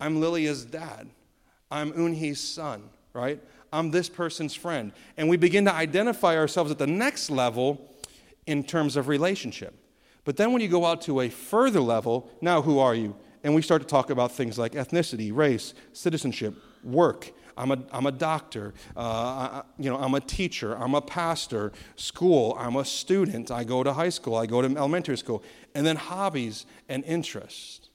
I'm 0.00 0.20
Lilia's 0.20 0.64
dad. 0.64 1.08
I'm 1.70 1.92
Unhi's 1.92 2.40
son, 2.40 2.90
right? 3.12 3.40
I'm 3.72 3.90
this 3.90 4.08
person's 4.08 4.54
friend. 4.54 4.92
And 5.16 5.28
we 5.28 5.36
begin 5.36 5.64
to 5.64 5.72
identify 5.72 6.36
ourselves 6.36 6.70
at 6.70 6.78
the 6.78 6.86
next 6.86 7.30
level 7.30 7.91
in 8.46 8.64
terms 8.64 8.96
of 8.96 9.08
relationship. 9.08 9.74
But 10.24 10.36
then 10.36 10.52
when 10.52 10.62
you 10.62 10.68
go 10.68 10.84
out 10.84 11.02
to 11.02 11.20
a 11.20 11.28
further 11.28 11.80
level, 11.80 12.30
now 12.40 12.62
who 12.62 12.78
are 12.78 12.94
you? 12.94 13.16
And 13.44 13.54
we 13.54 13.62
start 13.62 13.82
to 13.82 13.88
talk 13.88 14.10
about 14.10 14.32
things 14.32 14.58
like 14.58 14.72
ethnicity, 14.72 15.34
race, 15.34 15.74
citizenship, 15.92 16.54
work. 16.84 17.32
I'm 17.56 17.70
a, 17.70 17.78
I'm 17.92 18.06
a 18.06 18.12
doctor, 18.12 18.72
uh, 18.96 19.00
I, 19.00 19.62
you 19.78 19.90
know, 19.90 19.98
I'm 19.98 20.14
a 20.14 20.20
teacher, 20.20 20.74
I'm 20.74 20.94
a 20.94 21.02
pastor, 21.02 21.72
school, 21.96 22.56
I'm 22.58 22.76
a 22.76 22.84
student, 22.84 23.50
I 23.50 23.64
go 23.64 23.82
to 23.82 23.92
high 23.92 24.08
school, 24.08 24.36
I 24.36 24.46
go 24.46 24.62
to 24.62 24.68
elementary 24.76 25.18
school, 25.18 25.42
and 25.74 25.84
then 25.86 25.96
hobbies 25.96 26.64
and 26.88 27.04
interests. 27.04 27.90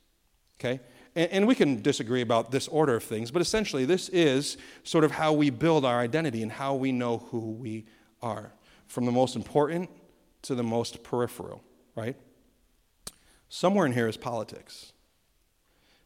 Okay? 0.59 0.79
And, 1.15 1.31
and 1.31 1.47
we 1.47 1.55
can 1.55 1.81
disagree 1.81 2.21
about 2.21 2.51
this 2.51 2.67
order 2.67 2.97
of 2.97 3.03
things, 3.03 3.31
but 3.31 3.41
essentially, 3.41 3.85
this 3.85 4.09
is 4.09 4.57
sort 4.83 5.03
of 5.03 5.11
how 5.11 5.33
we 5.33 5.49
build 5.49 5.85
our 5.85 5.99
identity 5.99 6.43
and 6.43 6.51
how 6.51 6.75
we 6.75 6.91
know 6.91 7.17
who 7.17 7.53
we 7.53 7.85
are. 8.21 8.53
From 8.85 9.05
the 9.05 9.11
most 9.11 9.35
important 9.35 9.89
to 10.47 10.55
the 10.55 10.63
most 10.63 11.03
peripheral, 11.03 11.63
right? 11.95 12.15
Somewhere 13.49 13.85
in 13.85 13.93
here 13.93 14.07
is 14.07 14.17
politics. 14.17 14.93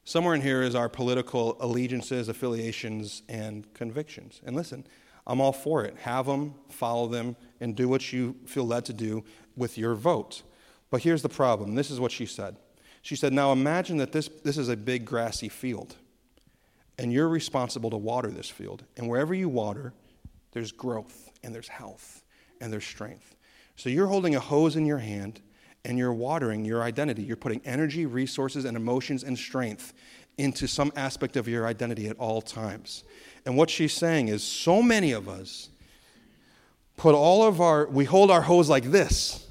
Somewhere 0.04 0.36
in 0.36 0.42
here 0.42 0.62
is 0.62 0.76
our 0.76 0.90
political 0.90 1.58
allegiances, 1.60 2.28
affiliations, 2.28 3.24
and 3.30 3.72
convictions. 3.74 4.42
And 4.46 4.56
listen, 4.56 4.86
I'm 5.28 5.40
all 5.40 5.54
for 5.54 5.86
it. 5.86 5.96
Have 6.00 6.26
them, 6.26 6.56
follow 6.70 7.08
them, 7.08 7.36
and 7.60 7.76
do 7.76 7.88
what 7.88 8.12
you 8.12 8.36
feel 8.46 8.66
led 8.66 8.86
to 8.86 8.94
do 8.94 9.24
with 9.56 9.78
your 9.78 9.94
vote. 9.94 10.42
But 10.90 11.04
here's 11.04 11.22
the 11.22 11.30
problem. 11.30 11.76
This 11.76 11.92
is 11.92 12.00
what 12.00 12.12
she 12.12 12.26
said. 12.26 12.58
She 13.04 13.16
said, 13.16 13.32
Now 13.34 13.52
imagine 13.52 13.98
that 13.98 14.12
this, 14.12 14.30
this 14.44 14.58
is 14.58 14.70
a 14.70 14.78
big 14.78 15.06
grassy 15.06 15.50
field, 15.50 15.96
and 16.98 17.14
you're 17.14 17.30
responsible 17.30 17.90
to 17.92 17.98
water 17.98 18.30
this 18.30 18.50
field. 18.50 18.84
And 18.98 19.08
wherever 19.08 19.34
you 19.34 19.50
water, 19.50 19.94
there's 20.52 20.72
growth, 20.72 21.32
and 21.44 21.54
there's 21.54 21.68
health, 21.68 22.24
and 22.60 22.74
there's 22.74 22.86
strength. 22.86 23.36
So 23.82 23.90
you're 23.90 24.06
holding 24.06 24.36
a 24.36 24.40
hose 24.40 24.76
in 24.76 24.86
your 24.86 25.00
hand 25.00 25.42
and 25.86 25.98
you're 25.98 26.14
watering 26.14 26.64
your 26.66 26.84
identity. 26.84 27.24
You're 27.24 27.36
putting 27.36 27.62
energy, 27.66 28.06
resources, 28.06 28.64
and 28.64 28.78
emotions 28.78 29.24
and 29.24 29.36
strength 29.36 29.96
into 30.38 30.68
some 30.68 30.94
aspect 30.96 31.36
of 31.36 31.48
your 31.48 31.66
identity 31.66 32.08
at 32.08 32.16
all 32.20 32.44
times. 32.44 33.04
And 33.44 33.58
what 33.58 33.72
she's 33.72 33.92
saying 33.92 34.28
is 34.28 34.44
so 34.44 34.84
many 34.84 35.14
of 35.14 35.28
us 35.28 35.70
put 36.96 37.16
all 37.16 37.42
of 37.42 37.60
our, 37.60 37.88
we 37.88 38.06
hold 38.06 38.30
our 38.30 38.44
hose 38.44 38.70
like 38.70 38.84
this. 38.84 39.48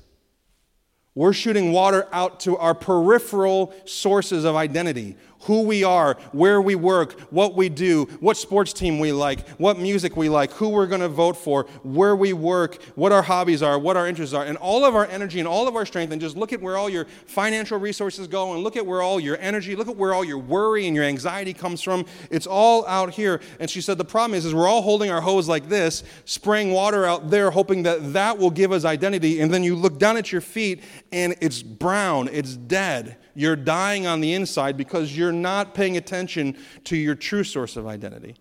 We're 1.15 1.33
shooting 1.33 1.73
water 1.73 2.07
out 2.13 2.41
to 2.41 2.57
our 2.57 2.75
peripheral 2.75 3.75
sources 3.85 4.45
of 4.45 4.55
identity 4.55 5.17
who 5.45 5.63
we 5.63 5.85
are, 5.85 6.15
where 6.33 6.61
we 6.61 6.75
work, 6.75 7.19
what 7.31 7.55
we 7.55 7.69
do, 7.69 8.05
what 8.21 8.37
sports 8.37 8.73
team 8.73 8.99
we 8.99 9.11
like, 9.11 9.49
what 9.51 9.79
music 9.79 10.17
we 10.17 10.29
like, 10.29 10.51
who 10.53 10.69
we're 10.69 10.87
going 10.87 11.01
to 11.01 11.09
vote 11.09 11.37
for, 11.37 11.65
where 11.83 12.15
we 12.15 12.33
work, 12.33 12.83
what 12.95 13.11
our 13.11 13.23
hobbies 13.23 13.63
are, 13.63 13.79
what 13.79 13.97
our 13.97 14.07
interests 14.07 14.35
are, 14.35 14.45
and 14.45 14.59
all 14.59 14.85
of 14.85 14.95
our 14.95 15.07
energy 15.07 15.39
and 15.39 15.49
all 15.49 15.67
of 15.67 15.77
our 15.77 15.87
strength, 15.87 16.13
and 16.13 16.21
just 16.21 16.37
look 16.37 16.53
at 16.53 16.61
where 16.61 16.77
all 16.77 16.91
your 16.91 17.07
financial 17.27 17.79
resources 17.79 18.27
go, 18.27 18.53
and 18.53 18.63
look 18.63 18.77
at 18.77 18.85
where 18.85 19.01
all 19.01 19.19
your 19.19 19.39
energy, 19.39 19.75
look 19.75 19.89
at 19.89 19.97
where 19.97 20.13
all 20.13 20.25
your 20.25 20.39
worry 20.39 20.87
and 20.87 20.95
your 20.95 21.07
anxiety 21.07 21.55
comes 21.55 21.81
from. 21.81 22.05
It's 22.31 22.47
all 22.47 22.87
out 22.87 23.11
here. 23.11 23.41
And 23.59 23.71
she 23.71 23.81
said 23.81 23.97
the 23.97 24.05
problem 24.05 24.37
is, 24.37 24.45
is 24.45 24.55
we're 24.55 24.69
all 24.69 24.83
holding 24.83 25.11
our 25.11 25.23
hose 25.23 25.49
like 25.49 25.71
this, 25.71 26.05
spraying 26.27 26.73
water 26.73 27.07
out 27.07 27.31
there, 27.31 27.51
hoping 27.51 27.85
that 27.85 28.13
that 28.13 28.37
will 28.37 28.51
give 28.51 28.73
us 28.73 28.85
identity, 28.85 29.41
and 29.41 29.53
then 29.53 29.65
you 29.65 29.75
look 29.75 29.99
down 29.99 30.19
at 30.19 30.33
your 30.33 30.43
feet, 30.43 30.83
and 31.13 31.35
it's 31.41 31.63
brown, 31.63 32.29
it's 32.33 32.57
dead. 32.57 33.17
You're 33.35 33.57
dying 33.57 34.07
on 34.07 34.21
the 34.21 34.33
inside 34.33 34.77
because 34.77 35.17
you're 35.17 35.33
not 35.33 35.75
paying 35.75 35.97
attention 35.97 36.57
to 36.85 36.97
your 36.97 37.15
true 37.15 37.45
source 37.45 37.77
of 37.77 37.87
identity 37.87 38.37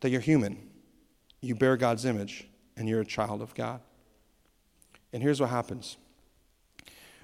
that 0.00 0.10
you're 0.10 0.20
human, 0.20 0.58
you 1.40 1.54
bear 1.54 1.76
God's 1.76 2.04
image, 2.04 2.46
and 2.76 2.88
you're 2.88 3.00
a 3.00 3.06
child 3.06 3.42
of 3.42 3.54
God. 3.54 3.80
And 5.12 5.22
here's 5.22 5.40
what 5.40 5.50
happens 5.50 5.96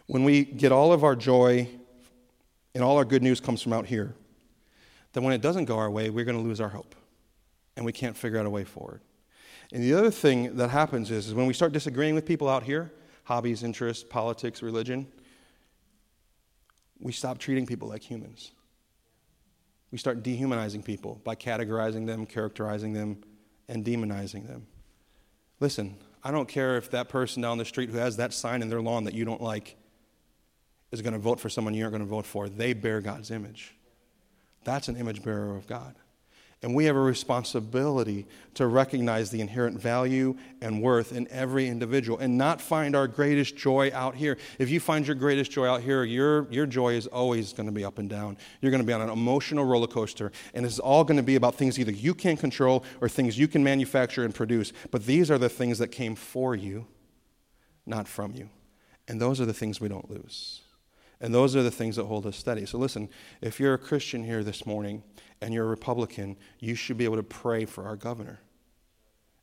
when 0.07 0.25
we 0.25 0.45
get 0.45 0.73
all 0.73 0.93
of 0.93 1.05
our 1.05 1.17
joy 1.17 1.69
and 2.75 2.83
all 2.83 2.97
our 2.97 3.05
good 3.05 3.23
news 3.23 3.41
comes 3.41 3.63
from 3.63 3.73
out 3.73 3.87
here, 3.87 4.15
then 5.13 5.23
when 5.23 5.33
it 5.33 5.41
doesn't 5.41 5.67
go 5.67 5.79
our 5.79 5.91
way, 5.91 6.11
we're 6.11 6.25
going 6.25 6.37
to 6.37 6.43
lose 6.43 6.61
our 6.61 6.71
hope 6.71 6.95
and 7.77 7.87
we 7.87 7.93
can't 7.93 8.17
figure 8.17 8.39
out 8.39 8.47
a 8.47 8.51
way 8.51 8.65
forward. 8.65 9.01
And 9.73 9.83
the 9.83 9.95
other 9.95 10.11
thing 10.11 10.57
that 10.57 10.69
happens 10.69 11.11
is, 11.11 11.29
is 11.29 11.35
when 11.35 11.47
we 11.47 11.55
start 11.55 11.73
disagreeing 11.73 12.15
with 12.15 12.27
people 12.27 12.49
out 12.49 12.63
here 12.63 12.93
hobbies, 13.25 13.63
interests, 13.63 14.05
politics, 14.05 14.63
religion 14.63 15.07
we 17.03 17.13
stop 17.13 17.39
treating 17.39 17.67
people 17.67 17.89
like 17.89 18.03
humans. 18.03 18.53
We 19.91 19.99
start 19.99 20.23
dehumanizing 20.23 20.85
people 20.85 21.21
by 21.25 21.35
categorizing 21.35 22.07
them, 22.07 22.25
characterizing 22.25 22.95
them, 22.95 23.23
and 23.69 23.85
demonizing 23.85 24.47
them. 24.47 24.67
Listen, 25.61 25.97
I 26.25 26.31
don't 26.31 26.49
care 26.49 26.77
if 26.77 26.91
that 26.93 27.09
person 27.09 27.43
down 27.43 27.59
the 27.59 27.65
street 27.65 27.91
who 27.91 27.99
has 27.99 28.17
that 28.17 28.33
sign 28.33 28.63
in 28.63 28.71
their 28.71 28.81
lawn 28.81 29.05
that 29.05 29.15
you 29.15 29.25
don't 29.25 29.43
like 29.43 29.77
is 30.93 31.03
going 31.03 31.13
to 31.13 31.19
vote 31.19 31.41
for 31.41 31.49
someone 31.49 31.75
you 31.75 31.83
aren't 31.85 31.93
going 31.93 32.05
to 32.05 32.09
vote 32.09 32.27
for. 32.27 32.49
They 32.49 32.73
bear 32.73 33.01
God's 33.01 33.31
image. 33.31 33.75
That's 34.65 34.89
an 34.89 34.97
image 34.97 35.23
bearer 35.23 35.57
of 35.57 35.67
God. 35.67 35.97
And 36.63 36.77
we 36.77 36.85
have 36.85 36.95
a 36.95 37.01
responsibility 37.01 38.25
to 38.55 38.69
recognize 38.69 39.31
the 39.31 39.41
inherent 39.41 39.81
value 39.81 40.37
and 40.61 40.81
worth 40.81 41.13
in 41.13 41.27
every 41.29 41.67
individual 41.67 42.19
and 42.19 42.39
not 42.39 42.61
find 42.61 42.95
our 42.95 43.09
greatest 43.09 43.57
joy 43.57 43.91
out 43.93 44.15
here. 44.15 44.39
If 44.61 44.71
you 44.71 44.79
find 44.79 45.05
your 45.05 45.17
greatest 45.17 45.51
joy 45.51 45.67
out 45.67 45.81
here, 45.81 46.05
your, 46.05 46.47
your 46.53 46.67
joy 46.67 46.95
is 46.95 47.09
always 47.09 47.53
going 47.53 47.67
to 47.67 47.73
be 47.73 47.85
up 47.85 47.99
and 47.99 48.09
down. 48.09 48.37
You're 48.61 48.71
going 48.71 48.81
to 48.81 48.87
be 48.87 48.93
on 48.93 49.01
an 49.01 49.11
emotional 49.11 49.65
roller 49.65 49.89
coaster, 49.89 50.31
and 50.55 50.65
it's 50.65 50.79
all 50.79 51.03
going 51.03 51.17
to 51.17 51.23
be 51.25 51.35
about 51.35 51.57
things 51.57 51.81
either 51.81 51.91
you 51.91 52.15
can't 52.15 52.39
control 52.39 52.85
or 53.01 53.09
things 53.09 53.37
you 53.37 53.49
can 53.49 53.65
manufacture 53.65 54.25
and 54.25 54.33
produce. 54.33 54.73
But 54.93 55.05
these 55.05 55.33
are 55.33 55.39
the 55.39 55.49
things 55.49 55.79
that 55.79 55.89
came 55.89 56.15
for 56.15 56.55
you, 56.55 56.87
not 57.87 58.07
from 58.07 58.35
you. 58.37 58.49
And 59.09 59.21
those 59.21 59.41
are 59.41 59.47
the 59.47 59.53
things 59.53 59.81
we 59.81 59.89
don't 59.89 60.09
lose. 60.09 60.61
And 61.23 61.35
those 61.35 61.57
are 61.57 61.63
the 61.63 61.71
things 61.71 61.97
that 61.97 62.05
hold 62.05 62.27
us 62.27 62.37
steady. 62.37 62.67
So 62.67 62.77
listen, 62.77 63.09
if 63.41 63.59
you're 63.59 63.75
a 63.75 63.79
Christian 63.79 64.25
here 64.25 64.45
this 64.45 64.67
morning, 64.67 65.03
and 65.43 65.53
you're 65.53 65.65
a 65.65 65.69
Republican, 65.69 66.37
you 66.61 66.75
should 66.75 66.97
be 66.97 67.05
able 67.05 67.17
to 67.17 67.23
pray 67.23 67.65
for 67.65 67.85
our 67.85 67.97
governor. 67.97 68.41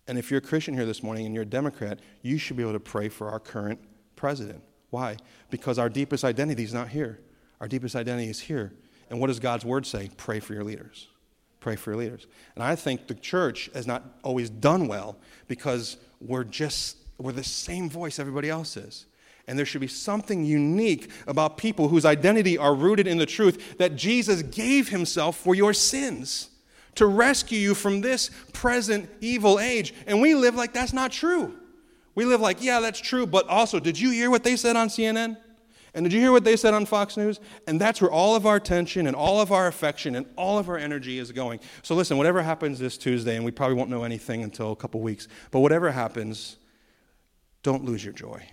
And 0.08 0.18
if 0.18 0.32
you're 0.32 0.40
a 0.40 0.42
Christian 0.42 0.74
here 0.74 0.86
this 0.86 1.04
morning 1.04 1.26
and 1.26 1.36
you're 1.36 1.44
a 1.44 1.46
Democrat, 1.48 2.00
you 2.24 2.38
should 2.38 2.56
be 2.58 2.64
able 2.64 2.74
to 2.74 2.80
pray 2.80 3.10
for 3.10 3.30
our 3.30 3.40
current 3.40 3.80
president. 4.16 4.64
Why? 4.90 5.18
Because 5.52 5.78
our 5.78 5.90
deepest 5.90 6.24
identity 6.24 6.64
is 6.64 6.74
not 6.74 6.88
here. 6.88 7.20
Our 7.60 7.68
deepest 7.68 7.96
identity 7.96 8.30
is 8.30 8.40
here. 8.40 8.72
And 9.10 9.20
what 9.20 9.28
does 9.28 9.40
God's 9.40 9.66
word 9.66 9.86
say? 9.86 10.10
Pray 10.18 10.40
for 10.40 10.54
your 10.54 10.64
leaders. 10.64 11.10
Pray 11.60 11.76
for 11.76 11.92
your 11.92 12.00
leaders. 12.00 12.26
And 12.56 12.64
I 12.64 12.76
think 12.76 13.08
the 13.08 13.14
church 13.14 13.70
has 13.74 13.86
not 13.86 14.04
always 14.24 14.50
done 14.50 14.88
well 14.88 15.18
because 15.48 15.98
we're 16.22 16.46
just, 16.46 16.98
we're 17.18 17.34
the 17.34 17.44
same 17.44 17.90
voice 17.90 18.20
everybody 18.20 18.50
else 18.50 18.78
is. 18.78 19.06
And 19.50 19.58
there 19.58 19.66
should 19.66 19.82
be 19.82 19.88
something 19.88 20.46
unique 20.46 21.10
about 21.26 21.58
people 21.58 21.88
whose 21.88 22.06
identity 22.06 22.56
are 22.56 22.76
rooted 22.76 23.08
in 23.08 23.18
the 23.18 23.26
truth 23.26 23.80
that 23.80 23.96
Jesus 23.96 24.44
gave 24.44 24.90
himself 24.90 25.38
for 25.38 25.56
your 25.56 25.74
sins 25.74 26.50
to 26.94 27.08
rescue 27.08 27.58
you 27.58 27.74
from 27.74 28.02
this 28.02 28.30
present 28.54 29.10
evil 29.22 29.60
age. 29.60 29.96
And 30.06 30.22
we 30.22 30.36
live 30.36 30.54
like 30.54 30.72
that's 30.72 30.94
not 30.94 31.12
true. 31.12 31.56
We 32.14 32.26
live 32.26 32.42
like, 32.42 32.62
yeah, 32.62 32.80
that's 32.80 33.00
true, 33.00 33.26
but 33.26 33.48
also, 33.48 33.80
did 33.80 34.00
you 34.00 34.12
hear 34.12 34.30
what 34.30 34.44
they 34.44 34.56
said 34.56 34.76
on 34.76 34.88
CNN? 34.88 35.36
And 35.96 36.06
did 36.06 36.14
you 36.14 36.20
hear 36.20 36.32
what 36.32 36.44
they 36.44 36.56
said 36.56 36.76
on 36.76 36.86
Fox 36.86 37.18
News? 37.18 37.40
And 37.66 37.82
that's 37.82 38.02
where 38.02 38.12
all 38.12 38.36
of 38.36 38.46
our 38.46 38.58
attention 38.58 39.08
and 39.08 39.16
all 39.16 39.42
of 39.42 39.52
our 39.52 39.66
affection 39.66 40.16
and 40.16 40.28
all 40.36 40.60
of 40.60 40.70
our 40.70 40.78
energy 40.78 41.18
is 41.18 41.32
going. 41.32 41.60
So 41.82 41.96
listen, 41.96 42.18
whatever 42.18 42.44
happens 42.44 42.78
this 42.78 43.00
Tuesday, 43.00 43.36
and 43.36 43.44
we 43.44 43.50
probably 43.50 43.78
won't 43.78 43.90
know 43.90 44.04
anything 44.04 44.44
until 44.44 44.72
a 44.72 44.76
couple 44.76 45.02
weeks, 45.02 45.28
but 45.50 45.62
whatever 45.62 45.90
happens, 45.90 46.58
don't 47.64 47.84
lose 47.84 48.06
your 48.06 48.14
joy. 48.14 48.48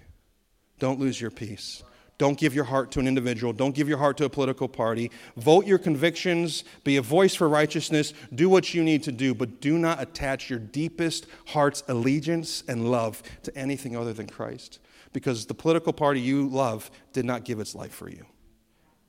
Don't 0.79 1.01
lose 1.01 1.21
your 1.21 1.31
peace. 1.31 1.83
Don't 2.19 2.39
give 2.39 2.55
your 2.55 2.65
heart 2.65 2.91
to 2.93 3.01
an 3.01 3.07
individual. 3.07 3.53
Don't 3.53 3.75
give 3.75 3.89
your 3.89 3.99
heart 3.99 4.17
to 4.19 4.25
a 4.25 4.31
political 4.31 4.69
party. 4.69 5.11
Vote 5.37 5.67
your 5.67 5.79
convictions. 5.79 6.65
Be 6.83 6.97
a 6.97 7.03
voice 7.03 7.35
for 7.35 7.49
righteousness. 7.49 8.15
Do 8.35 8.49
what 8.49 8.73
you 8.73 8.83
need 8.83 9.03
to 9.03 9.13
do, 9.13 9.35
but 9.35 9.61
do 9.61 9.77
not 9.77 10.01
attach 10.01 10.49
your 10.49 10.59
deepest 10.59 11.27
heart's 11.49 11.83
allegiance 11.89 12.65
and 12.69 12.91
love 12.91 13.23
to 13.43 13.57
anything 13.57 13.97
other 13.97 14.15
than 14.15 14.27
Christ. 14.27 14.79
Because 15.13 15.47
the 15.47 15.55
political 15.55 15.93
party 15.93 16.21
you 16.21 16.49
love 16.49 16.91
did 17.13 17.27
not 17.27 17.45
give 17.45 17.61
its 17.61 17.75
life 17.75 17.93
for 17.93 18.09
you, 18.09 18.25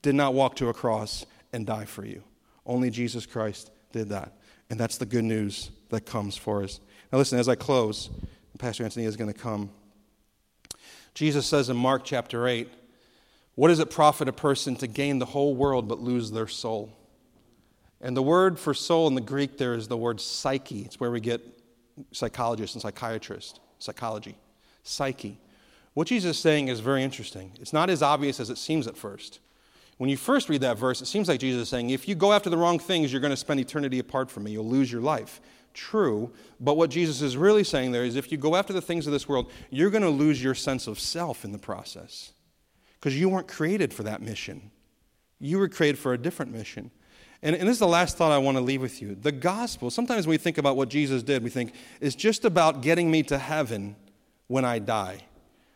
did 0.02 0.16
not 0.16 0.34
walk 0.34 0.56
to 0.58 0.68
a 0.68 0.74
cross 0.74 1.26
and 1.54 1.66
die 1.66 1.86
for 1.86 2.06
you. 2.06 2.24
Only 2.66 2.90
Jesus 2.90 3.26
Christ 3.26 3.72
did 3.94 4.10
that. 4.10 4.34
And 4.70 4.78
that's 4.78 4.98
the 4.98 5.06
good 5.06 5.24
news 5.24 5.72
that 5.90 6.06
comes 6.06 6.36
for 6.36 6.62
us. 6.62 6.82
Now, 7.12 7.20
listen, 7.20 7.40
as 7.40 7.48
I 7.48 7.56
close, 7.56 8.10
Pastor 8.58 8.84
Anthony 8.84 9.06
is 9.06 9.16
going 9.16 9.32
to 9.32 9.40
come. 9.40 9.70
Jesus 11.18 11.48
says 11.48 11.68
in 11.68 11.76
Mark 11.76 12.04
chapter 12.04 12.48
8, 12.48 12.70
What 13.56 13.70
does 13.70 13.80
it 13.80 13.90
profit 13.90 14.28
a 14.28 14.32
person 14.32 14.76
to 14.76 14.86
gain 14.86 15.18
the 15.18 15.26
whole 15.26 15.56
world 15.56 15.88
but 15.88 16.00
lose 16.00 16.30
their 16.30 16.46
soul? 16.46 16.96
And 18.00 18.16
the 18.16 18.22
word 18.22 18.60
for 18.60 18.76
soul 18.76 19.08
in 19.08 19.16
the 19.16 19.22
Greek 19.22 19.58
there 19.58 19.74
is 19.74 19.88
the 19.88 19.98
word 19.98 20.22
psyche. 20.22 20.82
It's 20.82 21.00
where 21.00 21.10
we 21.10 21.20
get 21.20 21.42
psychologists 22.12 22.76
and 22.76 22.84
psychiatrists, 22.84 23.60
psychology, 23.80 24.36
psyche. 24.84 25.40
What 25.96 26.06
Jesus 26.06 26.36
is 26.36 26.40
saying 26.40 26.68
is 26.68 26.82
very 26.82 27.02
interesting. 27.02 27.52
It's 27.60 27.74
not 27.74 27.90
as 27.90 28.04
obvious 28.04 28.40
as 28.40 28.52
it 28.52 28.60
seems 28.60 28.86
at 28.86 28.96
first. 28.96 29.40
When 29.98 30.12
you 30.12 30.18
first 30.18 30.50
read 30.50 30.62
that 30.62 30.78
verse, 30.78 31.02
it 31.02 31.08
seems 31.08 31.28
like 31.28 31.40
Jesus 31.40 31.64
is 31.64 31.70
saying, 31.70 31.90
if 31.90 32.08
you 32.08 32.14
go 32.14 32.32
after 32.32 32.52
the 32.52 32.58
wrong 32.58 32.78
things, 32.78 33.12
you're 33.12 33.22
going 33.22 33.32
to 33.32 33.38
spend 33.38 33.60
eternity 33.60 33.98
apart 33.98 34.30
from 34.30 34.44
me. 34.44 34.52
You'll 34.52 34.70
lose 34.70 34.92
your 34.92 35.02
life 35.02 35.42
true. 35.78 36.32
But 36.60 36.76
what 36.76 36.90
Jesus 36.90 37.22
is 37.22 37.38
really 37.38 37.64
saying 37.64 37.92
there 37.92 38.04
is 38.04 38.16
if 38.16 38.32
you 38.32 38.38
go 38.38 38.56
after 38.56 38.74
the 38.74 38.82
things 38.82 39.06
of 39.06 39.14
this 39.14 39.30
world, 39.30 39.52
you're 39.70 39.92
going 39.92 40.04
to 40.04 40.10
lose 40.10 40.44
your 40.44 40.56
sense 40.56 40.88
of 40.88 41.00
self 41.00 41.46
in 41.46 41.52
the 41.52 41.58
process 41.58 42.34
because 43.00 43.18
you 43.18 43.30
weren't 43.30 43.48
created 43.48 43.94
for 43.94 44.04
that 44.04 44.22
mission. 44.22 44.72
You 45.40 45.60
were 45.60 45.70
created 45.70 46.00
for 46.00 46.14
a 46.14 46.18
different 46.18 46.52
mission. 46.52 46.92
And, 47.44 47.56
and, 47.56 47.68
this 47.68 47.76
is 47.76 47.80
the 47.80 47.88
last 47.88 48.18
thought 48.18 48.32
I 48.32 48.40
want 48.40 48.58
to 48.58 48.64
leave 48.64 48.82
with 48.82 49.00
you. 49.00 49.14
The 49.14 49.32
gospel, 49.32 49.92
sometimes 49.92 50.26
when 50.26 50.32
we 50.32 50.38
think 50.38 50.58
about 50.58 50.76
what 50.76 50.90
Jesus 50.90 51.22
did, 51.22 51.44
we 51.44 51.52
think, 51.52 51.74
is 52.02 52.16
just 52.16 52.46
about 52.46 52.82
getting 52.82 53.12
me 53.12 53.22
to 53.24 53.38
heaven 53.38 53.96
when 54.48 54.66
I 54.66 54.80
die. 54.80 55.20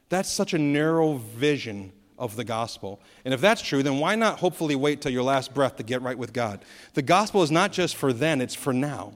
That's 0.09 0.29
such 0.29 0.55
a 0.55 0.57
narrow 0.57 1.13
vision 1.17 1.93
of 2.17 2.35
the 2.35 2.43
gospel. 2.43 2.99
And 3.23 3.33
if 3.33 3.41
that's 3.41 3.61
true, 3.61 3.83
then 3.83 3.99
why 3.99 4.15
not 4.15 4.39
hopefully 4.39 4.75
wait 4.75 5.01
till 5.01 5.11
your 5.11 5.23
last 5.23 5.53
breath 5.53 5.75
to 5.77 5.83
get 5.83 6.01
right 6.01 6.17
with 6.17 6.33
God? 6.33 6.65
The 6.95 7.03
gospel 7.03 7.43
is 7.43 7.51
not 7.51 7.71
just 7.71 7.95
for 7.95 8.11
then, 8.11 8.41
it's 8.41 8.55
for 8.55 8.73
now. 8.73 9.13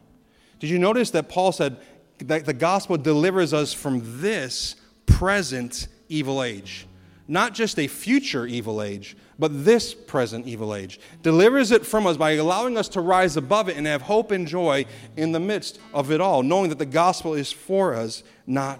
Did 0.60 0.70
you 0.70 0.80
notice 0.80 1.12
that 1.12 1.30
Paul 1.30 1.52
said 1.52 1.78
that 2.20 2.46
the 2.46 2.54
gospel 2.54 2.98
delivers 2.98 3.54
us 3.54 3.74
from 3.74 4.22
this 4.22 4.76
present 5.06 5.88
evil 6.10 6.44
age? 6.44 6.88
Not 7.28 7.54
just 7.54 7.80
a 7.80 7.88
future 7.88 8.46
evil 8.46 8.82
age, 8.82 9.18
but 9.40 9.66
this 9.66 9.94
present 9.94 10.46
evil 10.46 10.76
age. 10.76 11.00
Delivers 11.24 11.72
it 11.72 11.86
from 11.86 12.06
us 12.08 12.18
by 12.18 12.32
allowing 12.32 12.78
us 12.78 12.88
to 12.90 13.02
rise 13.02 13.36
above 13.36 13.68
it 13.68 13.78
and 13.78 13.88
have 13.88 14.04
hope 14.04 14.32
and 14.32 14.48
joy 14.48 14.86
in 15.18 15.32
the 15.32 15.40
midst 15.40 15.80
of 15.94 16.12
it 16.12 16.22
all, 16.22 16.44
knowing 16.44 16.70
that 16.70 16.78
the 16.78 16.86
gospel 16.86 17.34
is 17.34 17.52
for 17.52 17.96
us, 17.96 18.24
not 18.46 18.80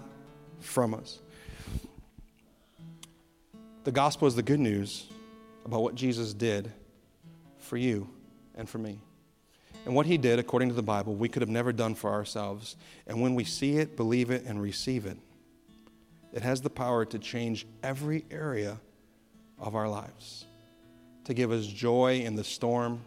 from 0.60 0.94
us. 0.94 1.18
The 3.84 3.92
gospel 3.92 4.26
is 4.26 4.34
the 4.34 4.42
good 4.42 4.60
news 4.60 5.08
about 5.64 5.82
what 5.82 5.94
Jesus 5.94 6.32
did 6.32 6.72
for 7.58 7.76
you 7.76 8.08
and 8.54 8.68
for 8.68 8.78
me. 8.78 9.00
And 9.86 9.94
what 9.94 10.06
he 10.06 10.18
did, 10.18 10.40
according 10.40 10.68
to 10.68 10.74
the 10.74 10.82
Bible, 10.82 11.14
we 11.14 11.28
could 11.28 11.42
have 11.42 11.48
never 11.48 11.72
done 11.72 11.94
for 11.94 12.10
ourselves. 12.10 12.76
And 13.06 13.22
when 13.22 13.36
we 13.36 13.44
see 13.44 13.76
it, 13.76 13.96
believe 13.96 14.30
it, 14.30 14.44
and 14.44 14.60
receive 14.60 15.06
it, 15.06 15.16
it 16.32 16.42
has 16.42 16.60
the 16.60 16.68
power 16.68 17.04
to 17.04 17.18
change 17.20 17.68
every 17.84 18.24
area 18.28 18.78
of 19.60 19.76
our 19.76 19.88
lives, 19.88 20.44
to 21.24 21.34
give 21.34 21.52
us 21.52 21.68
joy 21.68 22.18
in 22.18 22.34
the 22.34 22.42
storm, 22.42 23.00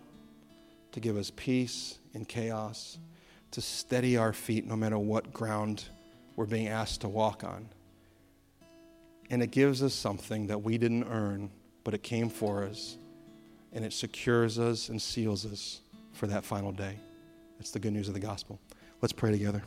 to 0.93 1.01
give 1.01 1.17
us 1.17 1.33
peace 1.35 1.99
in 2.13 2.23
chaos, 2.23 2.97
to 3.51 3.59
steady 3.59 4.15
our 4.15 4.31
feet 4.31 4.65
no 4.65 4.77
matter 4.77 4.97
what 4.97 5.33
ground 5.33 5.83
we're 6.37 6.45
being 6.45 6.69
asked 6.69 7.01
to 7.01 7.09
walk 7.09 7.43
on. 7.43 7.67
And 9.29 9.43
it 9.43 9.51
gives 9.51 9.83
us 9.83 9.93
something 9.93 10.47
that 10.47 10.63
we 10.63 10.77
didn't 10.77 11.03
earn, 11.03 11.51
but 11.83 11.93
it 11.93 12.03
came 12.03 12.29
for 12.29 12.63
us, 12.63 12.97
and 13.73 13.83
it 13.83 13.91
secures 13.91 14.57
us 14.57 14.87
and 14.87 15.01
seals 15.01 15.45
us 15.45 15.81
for 16.19 16.27
that 16.27 16.43
final 16.43 16.73
day. 16.73 16.99
That's 17.57 17.71
the 17.71 17.79
good 17.79 17.93
news 17.93 18.09
of 18.09 18.13
the 18.13 18.19
gospel. 18.19 18.59
Let's 19.01 19.13
pray 19.13 19.31
together. 19.31 19.63